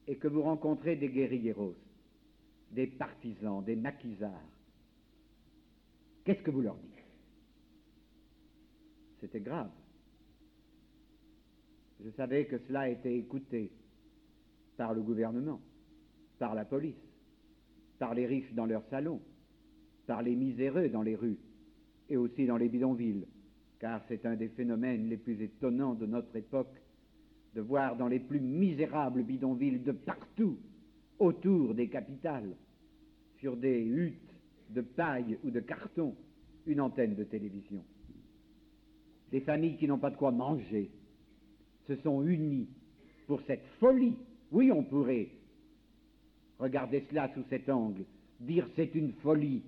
et 0.08 0.18
que 0.18 0.28
vous 0.28 0.44
rencontrez 0.44 0.96
des 0.96 1.10
guérilleros, 1.10 1.76
des 2.72 2.88
partisans, 2.88 3.64
des 3.64 3.76
maquisards, 3.76 4.59
qu'est-ce 6.30 6.44
que 6.44 6.52
vous 6.52 6.62
leur 6.62 6.76
dites? 6.76 7.04
C'était 9.20 9.40
grave. 9.40 9.72
Je 12.06 12.12
savais 12.12 12.46
que 12.46 12.60
cela 12.68 12.88
était 12.88 13.18
écouté 13.18 13.72
par 14.78 14.94
le 14.94 15.02
gouvernement, 15.02 15.60
par 16.38 16.54
la 16.54 16.66
police, 16.66 16.94
par 17.98 18.14
les 18.14 18.28
riches 18.28 18.54
dans 18.54 18.68
leurs 18.68 18.88
salons, 18.92 19.20
par 20.06 20.22
les 20.22 20.36
miséreux 20.36 20.90
dans 20.90 21.02
les 21.02 21.16
rues 21.16 21.40
et 22.10 22.16
aussi 22.16 22.46
dans 22.46 22.58
les 22.58 22.70
bidonvilles 22.70 23.26
car 23.80 24.04
c'est 24.08 24.24
un 24.26 24.36
des 24.36 24.50
phénomènes 24.50 25.10
les 25.10 25.18
plus 25.18 25.42
étonnants 25.42 25.96
de 25.96 26.06
notre 26.06 26.36
époque, 26.36 26.76
de 27.56 27.62
voir 27.62 27.96
dans 27.96 28.08
les 28.08 28.20
plus 28.20 28.42
misérables 28.42 29.24
bidonvilles 29.24 29.80
de 29.80 29.94
partout, 29.94 30.60
autour 31.18 31.74
des 31.74 31.88
capitales, 31.88 32.56
sur 33.40 33.58
des 33.58 33.80
huttes 33.80 34.29
de 34.70 34.82
paille 34.82 35.38
ou 35.44 35.52
de 35.52 35.60
carton, 35.60 36.16
une 36.66 36.82
antenne 36.82 37.16
de 37.16 37.24
télévision. 37.24 37.84
Des 39.32 39.42
familles 39.42 39.78
qui 39.78 39.88
n'ont 39.88 40.00
pas 40.00 40.12
de 40.12 40.18
quoi 40.18 40.32
manger 40.32 40.92
se 41.88 41.96
sont 41.98 42.24
unies 42.24 42.68
pour 43.28 43.42
cette 43.42 43.66
folie. 43.80 44.16
Oui, 44.52 44.72
on 44.72 44.84
pourrait 44.84 45.30
regarder 46.60 47.06
cela 47.10 47.32
sous 47.34 47.44
cet 47.50 47.70
angle, 47.70 48.04
dire 48.40 48.68
c'est 48.76 48.94
une 48.96 49.14
folie 49.14 49.64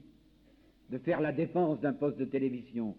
de 0.89 0.97
faire 0.97 1.21
la 1.21 1.31
défense 1.31 1.79
d'un 1.79 1.93
poste 1.93 2.17
de 2.17 2.25
télévision 2.25 2.95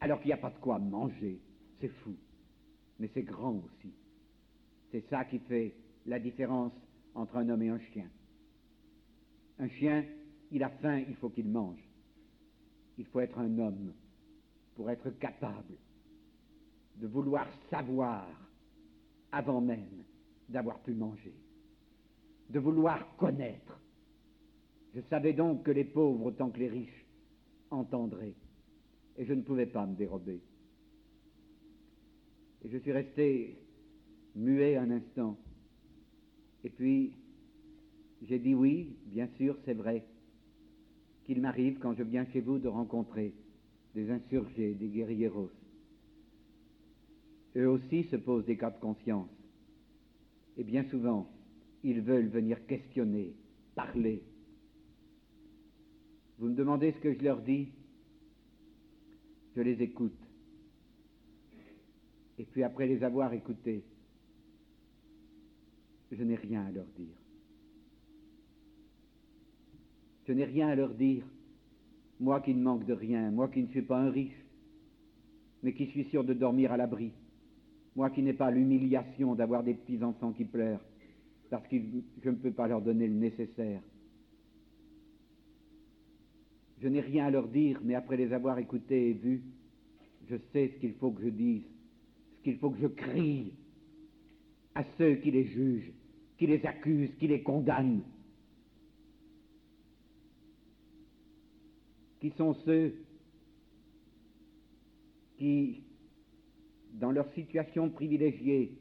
alors 0.00 0.18
qu'il 0.20 0.28
n'y 0.28 0.34
a 0.34 0.38
pas 0.38 0.50
de 0.50 0.58
quoi 0.58 0.78
manger. 0.78 1.40
C'est 1.80 1.88
fou. 1.88 2.14
Mais 2.98 3.08
c'est 3.14 3.22
grand 3.22 3.54
aussi. 3.54 3.92
C'est 4.90 5.08
ça 5.08 5.24
qui 5.24 5.38
fait 5.38 5.74
la 6.06 6.18
différence 6.18 6.72
entre 7.14 7.36
un 7.36 7.48
homme 7.48 7.62
et 7.62 7.68
un 7.68 7.80
chien. 7.92 8.08
Un 9.58 9.68
chien, 9.68 10.04
il 10.52 10.62
a 10.62 10.68
faim, 10.68 10.98
il 11.08 11.16
faut 11.16 11.30
qu'il 11.30 11.48
mange. 11.48 11.82
Il 12.98 13.06
faut 13.06 13.20
être 13.20 13.38
un 13.38 13.58
homme 13.58 13.92
pour 14.74 14.90
être 14.90 15.10
capable 15.18 15.74
de 16.96 17.06
vouloir 17.06 17.48
savoir 17.70 18.26
avant 19.32 19.60
même 19.60 20.04
d'avoir 20.48 20.78
pu 20.80 20.92
manger, 20.92 21.34
de 22.50 22.58
vouloir 22.58 23.16
connaître. 23.16 23.80
Je 24.94 25.00
savais 25.08 25.32
donc 25.32 25.62
que 25.62 25.70
les 25.70 25.84
pauvres 25.84 26.26
autant 26.26 26.50
que 26.50 26.58
les 26.58 26.68
riches 26.68 27.06
entendraient 27.70 28.34
et 29.16 29.24
je 29.24 29.32
ne 29.32 29.40
pouvais 29.40 29.66
pas 29.66 29.86
me 29.86 29.96
dérober. 29.96 30.40
Et 32.64 32.68
je 32.68 32.78
suis 32.78 32.92
resté 32.92 33.58
muet 34.36 34.76
un 34.76 34.90
instant. 34.90 35.38
Et 36.62 36.68
puis, 36.68 37.14
j'ai 38.22 38.38
dit 38.38 38.54
oui, 38.54 38.94
bien 39.06 39.28
sûr, 39.38 39.56
c'est 39.64 39.74
vrai, 39.74 40.04
qu'il 41.32 41.40
m'arrive 41.40 41.78
quand 41.78 41.94
je 41.94 42.02
viens 42.02 42.26
chez 42.26 42.42
vous 42.42 42.58
de 42.58 42.68
rencontrer 42.68 43.32
des 43.94 44.10
insurgés, 44.10 44.74
des 44.74 44.88
guerrieros. 44.88 45.50
Eux 47.56 47.68
aussi 47.68 48.04
se 48.04 48.16
posent 48.16 48.44
des 48.44 48.58
cas 48.58 48.70
de 48.70 48.78
conscience. 48.78 49.30
Et 50.58 50.64
bien 50.64 50.84
souvent, 50.90 51.26
ils 51.84 52.02
veulent 52.02 52.28
venir 52.28 52.66
questionner, 52.66 53.32
parler. 53.74 54.22
Vous 56.38 56.48
me 56.48 56.54
demandez 56.54 56.92
ce 56.92 56.98
que 56.98 57.14
je 57.14 57.24
leur 57.24 57.40
dis 57.40 57.70
Je 59.56 59.62
les 59.62 59.80
écoute. 59.82 60.12
Et 62.38 62.44
puis 62.44 62.62
après 62.62 62.86
les 62.86 63.02
avoir 63.02 63.32
écoutés, 63.32 63.82
je 66.10 66.22
n'ai 66.22 66.36
rien 66.36 66.66
à 66.66 66.70
leur 66.70 66.86
dire. 66.98 67.21
Je 70.26 70.32
n'ai 70.32 70.44
rien 70.44 70.68
à 70.68 70.74
leur 70.74 70.94
dire, 70.94 71.24
moi 72.20 72.40
qui 72.40 72.54
ne 72.54 72.62
manque 72.62 72.86
de 72.86 72.92
rien, 72.92 73.30
moi 73.30 73.48
qui 73.48 73.62
ne 73.62 73.68
suis 73.68 73.82
pas 73.82 73.98
un 73.98 74.10
riche, 74.10 74.44
mais 75.62 75.72
qui 75.72 75.86
suis 75.86 76.04
sûr 76.04 76.24
de 76.24 76.34
dormir 76.34 76.72
à 76.72 76.76
l'abri, 76.76 77.12
moi 77.96 78.10
qui 78.10 78.22
n'ai 78.22 78.32
pas 78.32 78.50
l'humiliation 78.50 79.34
d'avoir 79.34 79.62
des 79.62 79.74
petits-enfants 79.74 80.32
qui 80.32 80.44
pleurent, 80.44 80.84
parce 81.50 81.66
que 81.66 81.76
je 82.22 82.30
ne 82.30 82.36
peux 82.36 82.52
pas 82.52 82.68
leur 82.68 82.80
donner 82.80 83.06
le 83.06 83.14
nécessaire. 83.14 83.82
Je 86.80 86.88
n'ai 86.88 87.00
rien 87.00 87.26
à 87.26 87.30
leur 87.30 87.48
dire, 87.48 87.80
mais 87.84 87.94
après 87.94 88.16
les 88.16 88.32
avoir 88.32 88.58
écoutés 88.58 89.10
et 89.10 89.12
vus, 89.12 89.42
je 90.28 90.36
sais 90.52 90.72
ce 90.74 90.80
qu'il 90.80 90.94
faut 90.94 91.10
que 91.10 91.22
je 91.22 91.28
dise, 91.28 91.62
ce 92.38 92.44
qu'il 92.44 92.56
faut 92.58 92.70
que 92.70 92.80
je 92.80 92.86
crie 92.88 93.52
à 94.74 94.84
ceux 94.98 95.16
qui 95.16 95.30
les 95.30 95.44
jugent, 95.44 95.92
qui 96.38 96.46
les 96.46 96.64
accusent, 96.64 97.14
qui 97.18 97.28
les 97.28 97.42
condamnent. 97.42 98.02
Qui 102.22 102.30
sont 102.38 102.54
ceux 102.64 102.94
qui, 105.38 105.82
dans 106.94 107.10
leur 107.10 107.28
situation 107.32 107.90
privilégiée, 107.90 108.78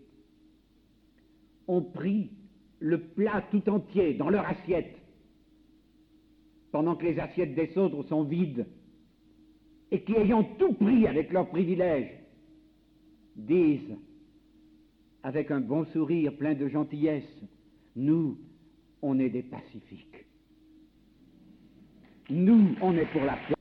ont 1.68 1.82
pris 1.82 2.30
le 2.78 3.02
plat 3.02 3.44
tout 3.50 3.68
entier 3.68 4.14
dans 4.14 4.30
leur 4.30 4.48
assiette, 4.48 4.96
pendant 6.72 6.96
que 6.96 7.04
les 7.04 7.18
assiettes 7.18 7.56
des 7.56 7.76
autres 7.80 8.04
sont 8.04 8.26
vides, 8.26 8.68
et 9.90 10.04
qui, 10.04 10.14
ayant 10.14 10.44
tout 10.60 10.74
pris 10.74 11.08
avec 11.08 11.32
leurs 11.32 11.50
privilèges, 11.50 12.12
disent, 13.36 13.98
avec 15.24 15.50
un 15.50 15.62
bon 15.62 15.86
sourire 15.86 16.38
plein 16.38 16.54
de 16.54 16.68
gentillesse, 16.68 17.42
nous, 17.96 18.38
on 19.02 19.18
est 19.18 19.32
des 19.32 19.42
pacifiques. 19.42 20.28
Nous, 22.30 22.61
on 22.82 22.96
est 22.96 23.06
pour 23.12 23.24
la 23.24 23.34
paix. 23.34 23.56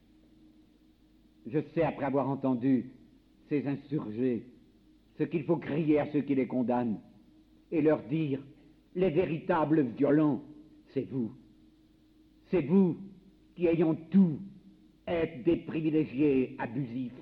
Je 1.47 1.59
sais, 1.75 1.83
après 1.83 2.07
avoir 2.07 2.29
entendu 2.29 2.87
ces 3.49 3.67
insurgés, 3.67 4.45
ce 5.19 5.25
qu'il 5.25 5.45
faut 5.45 5.57
crier 5.57 6.01
à 6.01 6.11
ceux 6.13 6.21
qui 6.21 6.35
les 6.35 6.47
condamnent 6.47 6.99
et 7.71 7.83
leur 7.83 8.03
dire, 8.05 8.41
les 8.95 9.11
véritables 9.11 9.83
violents, 9.97 10.43
c'est 10.93 11.09
vous. 11.11 11.33
C'est 12.51 12.63
vous 12.63 12.97
qui 13.55 13.67
ayant 13.67 13.95
tout 14.11 14.39
êtes 15.07 15.45
des 15.45 15.57
privilégiés 15.57 16.57
abusifs. 16.59 17.13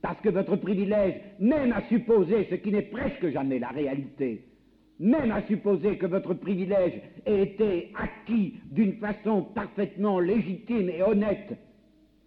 Parce 0.00 0.20
que 0.20 0.28
votre 0.28 0.56
privilège, 0.56 1.20
même 1.40 1.72
à 1.72 1.86
supposer 1.88 2.46
ce 2.50 2.56
qui 2.56 2.70
n'est 2.70 2.82
presque 2.82 3.30
jamais 3.30 3.58
la 3.58 3.68
réalité, 3.68 4.44
même 4.98 5.32
à 5.32 5.46
supposer 5.46 5.98
que 5.98 6.06
votre 6.06 6.34
privilège 6.34 7.00
ait 7.26 7.42
été 7.42 7.92
acquis 7.94 8.60
d'une 8.70 8.94
façon 8.94 9.42
parfaitement 9.42 10.20
légitime 10.20 10.88
et 10.88 11.02
honnête, 11.02 11.58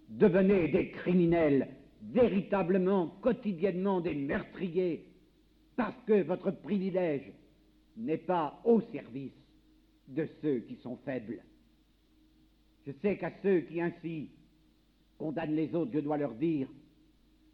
devenez 0.10 0.68
des 0.70 0.90
criminels, 0.92 1.70
véritablement, 2.12 3.08
quotidiennement 3.22 4.02
des 4.02 4.16
meurtriers, 4.16 5.06
parce 5.76 5.96
que 6.06 6.24
votre 6.24 6.52
privilège 6.52 7.32
n'est 7.96 8.18
pas 8.18 8.60
au 8.66 8.82
service 8.82 9.34
de 10.08 10.28
ceux 10.42 10.60
qui 10.60 10.76
sont 10.78 10.98
faibles. 11.06 11.42
Je 12.86 12.92
sais 13.02 13.18
qu'à 13.18 13.32
ceux 13.44 13.62
qui 13.62 13.82
ainsi 13.82 14.30
condamnent 15.18 15.56
les 15.56 15.74
autres, 15.76 15.92
je 15.94 16.00
dois 16.00 16.18
leur 16.18 16.34
dire, 16.34 16.68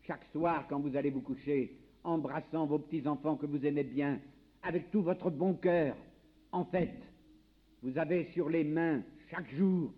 chaque 0.06 0.26
soir 0.32 0.65
quand 0.67 0.80
vous 0.80 0.95
allez 0.95 1.10
vous 1.10 1.21
coucher, 1.21 1.78
embrassant 2.04 2.65
vos 2.65 2.80
petits-enfants 2.80 3.38
que 3.38 3.45
vous 3.45 3.65
aimez 3.65 3.84
bien, 3.84 4.19
avec 4.63 4.89
tout 4.91 5.02
votre 5.02 5.30
bon 5.30 5.54
cœur, 5.54 5.95
en 6.52 6.65
fait, 6.65 6.93
vous 7.82 7.97
avez 7.97 8.26
sur 8.34 8.49
les 8.49 8.63
mains, 8.63 9.04
chaque 9.30 9.49
jour, 9.56 9.93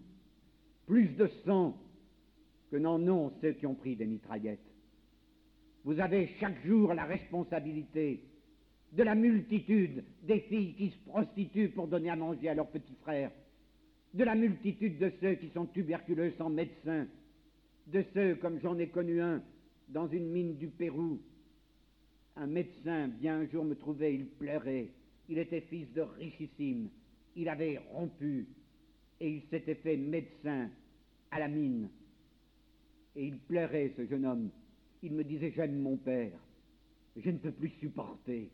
plus 0.87 1.09
de 1.09 1.27
sang 1.45 1.77
que 2.71 2.77
n'en 2.77 2.99
ont 3.07 3.31
ceux 3.41 3.53
qui 3.53 3.67
ont 3.67 3.75
pris 3.75 3.95
des 3.95 4.05
mitraillettes. 4.05 4.59
Vous 5.83 5.99
avez 5.99 6.27
chaque 6.39 6.65
jour 6.65 6.93
la 6.93 7.05
responsabilité 7.05 8.23
de 8.91 9.03
la 9.03 9.13
multitude 9.13 10.03
des 10.23 10.39
filles 10.41 10.73
qui 10.73 10.89
se 10.89 11.09
prostituent 11.09 11.69
pour 11.69 11.87
donner 11.87 12.09
à 12.09 12.15
manger 12.15 12.49
à 12.49 12.55
leurs 12.55 12.69
petits 12.69 12.95
frères, 13.01 13.31
de 14.13 14.23
la 14.23 14.35
multitude 14.35 14.97
de 14.97 15.11
ceux 15.21 15.35
qui 15.35 15.49
sont 15.49 15.65
tuberculeux 15.67 16.33
sans 16.37 16.49
médecin, 16.49 17.05
de 17.87 18.03
ceux, 18.13 18.35
comme 18.35 18.59
j'en 18.61 18.79
ai 18.79 18.87
connu 18.87 19.21
un, 19.21 19.43
dans 19.89 20.07
une 20.07 20.31
mine 20.31 20.55
du 20.57 20.69
Pérou, 20.69 21.19
un 22.37 22.47
médecin 22.47 23.07
vient 23.19 23.39
un 23.39 23.47
jour 23.47 23.63
me 23.63 23.75
trouver, 23.75 24.15
il 24.15 24.25
pleurait, 24.25 24.89
il 25.29 25.37
était 25.37 25.61
fils 25.61 25.91
de 25.93 26.01
richissime, 26.01 26.89
il 27.35 27.49
avait 27.49 27.79
rompu, 27.91 28.47
et 29.19 29.29
il 29.29 29.41
s'était 29.49 29.75
fait 29.75 29.97
médecin 29.97 30.69
à 31.31 31.39
la 31.39 31.47
mine. 31.47 31.89
Et 33.15 33.27
il 33.27 33.37
pleurait, 33.39 33.93
ce 33.95 34.05
jeune 34.05 34.25
homme. 34.25 34.49
Il 35.01 35.13
me 35.13 35.23
disait, 35.23 35.53
j'aime 35.55 35.79
mon 35.79 35.95
père, 35.95 36.37
je 37.15 37.29
ne 37.29 37.37
peux 37.37 37.51
plus 37.51 37.71
supporter 37.79 38.49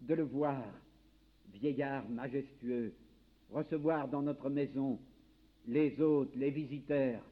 de 0.00 0.14
le 0.14 0.24
voir, 0.24 0.64
vieillard 1.52 2.08
majestueux, 2.08 2.92
recevoir 3.50 4.08
dans 4.08 4.22
notre 4.22 4.50
maison 4.50 4.98
les 5.68 6.00
hôtes, 6.00 6.34
les 6.34 6.50
visiteurs, 6.50 7.22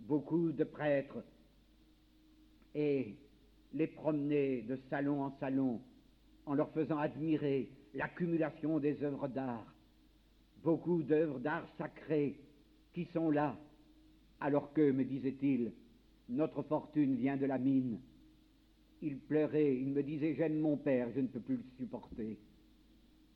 beaucoup 0.00 0.52
de 0.52 0.64
prêtres, 0.64 1.22
et 2.74 3.16
les 3.74 3.86
promener 3.86 4.62
de 4.62 4.76
salon 4.88 5.22
en 5.22 5.30
salon 5.38 5.80
en 6.46 6.54
leur 6.54 6.70
faisant 6.72 6.98
admirer 6.98 7.70
l'accumulation 7.94 8.78
des 8.78 9.02
œuvres 9.02 9.28
d'art, 9.28 9.66
beaucoup 10.62 11.02
d'œuvres 11.02 11.38
d'art 11.38 11.66
sacrées 11.78 12.36
qui 12.92 13.06
sont 13.12 13.30
là, 13.30 13.56
alors 14.40 14.72
que, 14.72 14.90
me 14.90 15.04
disait-il, 15.04 15.72
notre 16.28 16.62
fortune 16.62 17.14
vient 17.16 17.36
de 17.36 17.46
la 17.46 17.58
mine, 17.58 18.00
il 19.02 19.18
pleurait, 19.18 19.76
il 19.76 19.92
me 19.92 20.02
disait 20.02 20.34
J'aime 20.34 20.58
mon 20.58 20.76
père, 20.76 21.08
je 21.14 21.20
ne 21.20 21.26
peux 21.26 21.40
plus 21.40 21.56
le 21.56 21.64
supporter. 21.78 22.38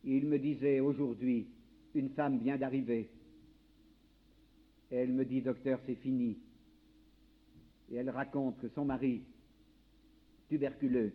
il 0.05 0.27
me 0.27 0.39
disait 0.39 0.81
Aujourd'hui, 0.81 1.47
une 1.95 2.11
femme 2.11 2.39
vient 2.39 2.59
d'arriver. 2.59 3.09
elle 4.91 5.13
me 5.13 5.25
dit 5.25 5.41
Docteur, 5.41 5.81
c'est 5.87 5.95
fini. 5.97 6.39
Et 7.91 7.97
elle 7.97 8.11
raconte 8.11 8.59
que 8.61 8.69
son 8.69 8.85
mari, 8.85 9.23
tuberculeux, 10.55 11.13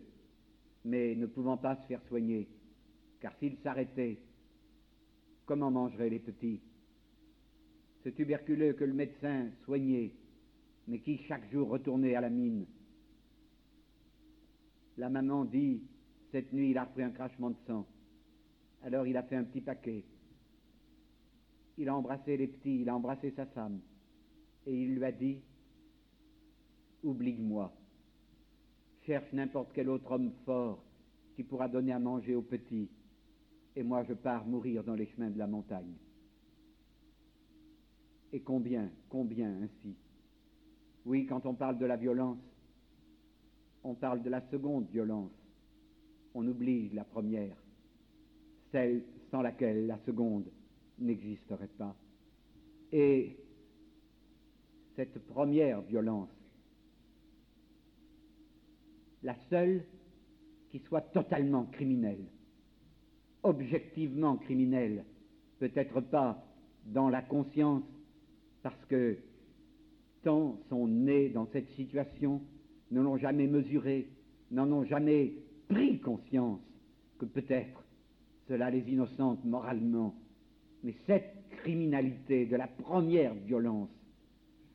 mais 0.84 1.14
ne 1.14 1.26
pouvant 1.26 1.56
pas 1.56 1.76
se 1.76 1.86
faire 1.86 2.02
soigner, 2.08 2.46
car 3.20 3.34
s'il 3.38 3.56
s'arrêtait, 3.62 4.18
comment 5.46 5.70
mangeraient 5.70 6.10
les 6.10 6.18
petits? 6.18 6.60
Ce 8.04 8.10
tuberculeux 8.10 8.74
que 8.74 8.84
le 8.84 8.92
médecin 8.92 9.48
soignait, 9.64 10.12
mais 10.88 10.98
qui 11.00 11.18
chaque 11.26 11.50
jour 11.50 11.68
retournait 11.68 12.14
à 12.14 12.20
la 12.20 12.30
mine 12.30 12.66
la 15.00 15.08
maman 15.08 15.46
dit, 15.46 15.80
cette 16.30 16.52
nuit, 16.52 16.72
il 16.72 16.78
a 16.78 16.84
repris 16.84 17.02
un 17.02 17.10
crachement 17.10 17.50
de 17.50 17.56
sang. 17.66 17.86
Alors 18.82 19.06
il 19.06 19.16
a 19.16 19.22
fait 19.22 19.36
un 19.36 19.44
petit 19.44 19.62
paquet. 19.62 20.04
Il 21.78 21.88
a 21.88 21.96
embrassé 21.96 22.36
les 22.36 22.46
petits, 22.46 22.82
il 22.82 22.88
a 22.90 22.94
embrassé 22.94 23.32
sa 23.34 23.46
femme. 23.46 23.80
Et 24.66 24.74
il 24.74 24.96
lui 24.96 25.04
a 25.04 25.10
dit, 25.10 25.40
oublie-moi. 27.02 27.72
Cherche 29.06 29.32
n'importe 29.32 29.70
quel 29.74 29.88
autre 29.88 30.10
homme 30.12 30.32
fort 30.44 30.82
qui 31.34 31.42
pourra 31.42 31.68
donner 31.68 31.92
à 31.92 31.98
manger 31.98 32.34
aux 32.34 32.42
petits. 32.42 32.88
Et 33.76 33.82
moi, 33.82 34.04
je 34.04 34.14
pars 34.14 34.46
mourir 34.46 34.84
dans 34.84 34.94
les 34.94 35.06
chemins 35.06 35.30
de 35.30 35.38
la 35.38 35.46
montagne. 35.46 35.94
Et 38.32 38.40
combien, 38.40 38.90
combien 39.08 39.62
ainsi? 39.62 39.94
Oui, 41.06 41.26
quand 41.26 41.46
on 41.46 41.54
parle 41.54 41.78
de 41.78 41.86
la 41.86 41.96
violence, 41.96 42.38
on 43.82 43.94
parle 43.94 44.22
de 44.22 44.30
la 44.30 44.42
seconde 44.50 44.88
violence. 44.90 45.32
On 46.34 46.46
oublie 46.46 46.90
la 46.90 47.04
première, 47.04 47.56
celle 48.70 49.02
sans 49.30 49.42
laquelle 49.42 49.86
la 49.86 49.98
seconde 50.04 50.44
n'existerait 50.98 51.70
pas. 51.78 51.96
Et 52.92 53.36
cette 54.96 55.18
première 55.26 55.80
violence, 55.82 56.28
la 59.22 59.34
seule 59.48 59.84
qui 60.70 60.78
soit 60.80 61.00
totalement 61.00 61.64
criminelle, 61.64 62.24
objectivement 63.42 64.36
criminelle, 64.36 65.04
peut-être 65.58 66.00
pas 66.00 66.44
dans 66.86 67.08
la 67.08 67.22
conscience, 67.22 67.82
parce 68.62 68.84
que 68.86 69.18
tant 70.22 70.58
sont 70.68 70.86
nés 70.86 71.30
dans 71.30 71.46
cette 71.52 71.68
situation 71.70 72.40
ne 72.90 73.00
l'ont 73.00 73.16
jamais 73.16 73.46
mesuré, 73.46 74.08
n'en 74.50 74.70
ont 74.70 74.84
jamais 74.84 75.34
pris 75.68 75.98
conscience 76.00 76.60
que 77.18 77.24
peut-être 77.24 77.84
cela 78.48 78.70
les 78.70 78.88
innocente 78.90 79.44
moralement, 79.44 80.14
Mais 80.82 80.94
cette 81.06 81.36
criminalité 81.62 82.46
de 82.46 82.56
la 82.56 82.66
première 82.66 83.34
violence, 83.34 83.90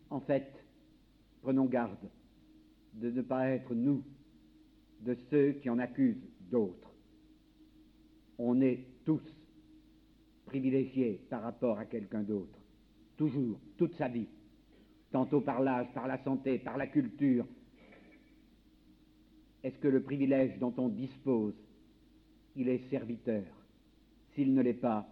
en 0.09 0.19
fait, 0.19 0.53
prenons 1.41 1.65
garde 1.65 1.97
de 2.93 3.09
ne 3.11 3.21
pas 3.21 3.49
être 3.49 3.73
nous, 3.73 4.03
de 5.05 5.15
ceux 5.29 5.51
qui 5.53 5.69
en 5.69 5.79
accusent 5.79 6.27
d'autres. 6.51 6.91
On 8.37 8.59
est 8.59 8.79
tous 9.05 9.21
privilégiés 10.45 11.21
par 11.29 11.43
rapport 11.43 11.77
à 11.77 11.85
quelqu'un 11.85 12.23
d'autre, 12.23 12.59
toujours, 13.15 13.59
toute 13.77 13.93
sa 13.95 14.07
vie, 14.07 14.27
tantôt 15.11 15.41
par 15.41 15.61
l'âge, 15.61 15.87
par 15.93 16.07
la 16.07 16.21
santé, 16.23 16.57
par 16.59 16.77
la 16.77 16.87
culture. 16.87 17.45
Est-ce 19.63 19.77
que 19.77 19.87
le 19.87 20.01
privilège 20.01 20.57
dont 20.59 20.73
on 20.77 20.89
dispose, 20.89 21.53
il 22.55 22.67
est 22.67 22.89
serviteur? 22.89 23.43
S'il 24.33 24.53
ne 24.53 24.61
l'est 24.61 24.73
pas, 24.73 25.07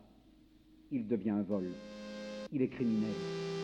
il 0.92 1.08
devient 1.08 1.32
un 1.32 1.44
vol, 1.44 1.70
il 2.52 2.62
est 2.62 2.68
criminel. 2.68 3.63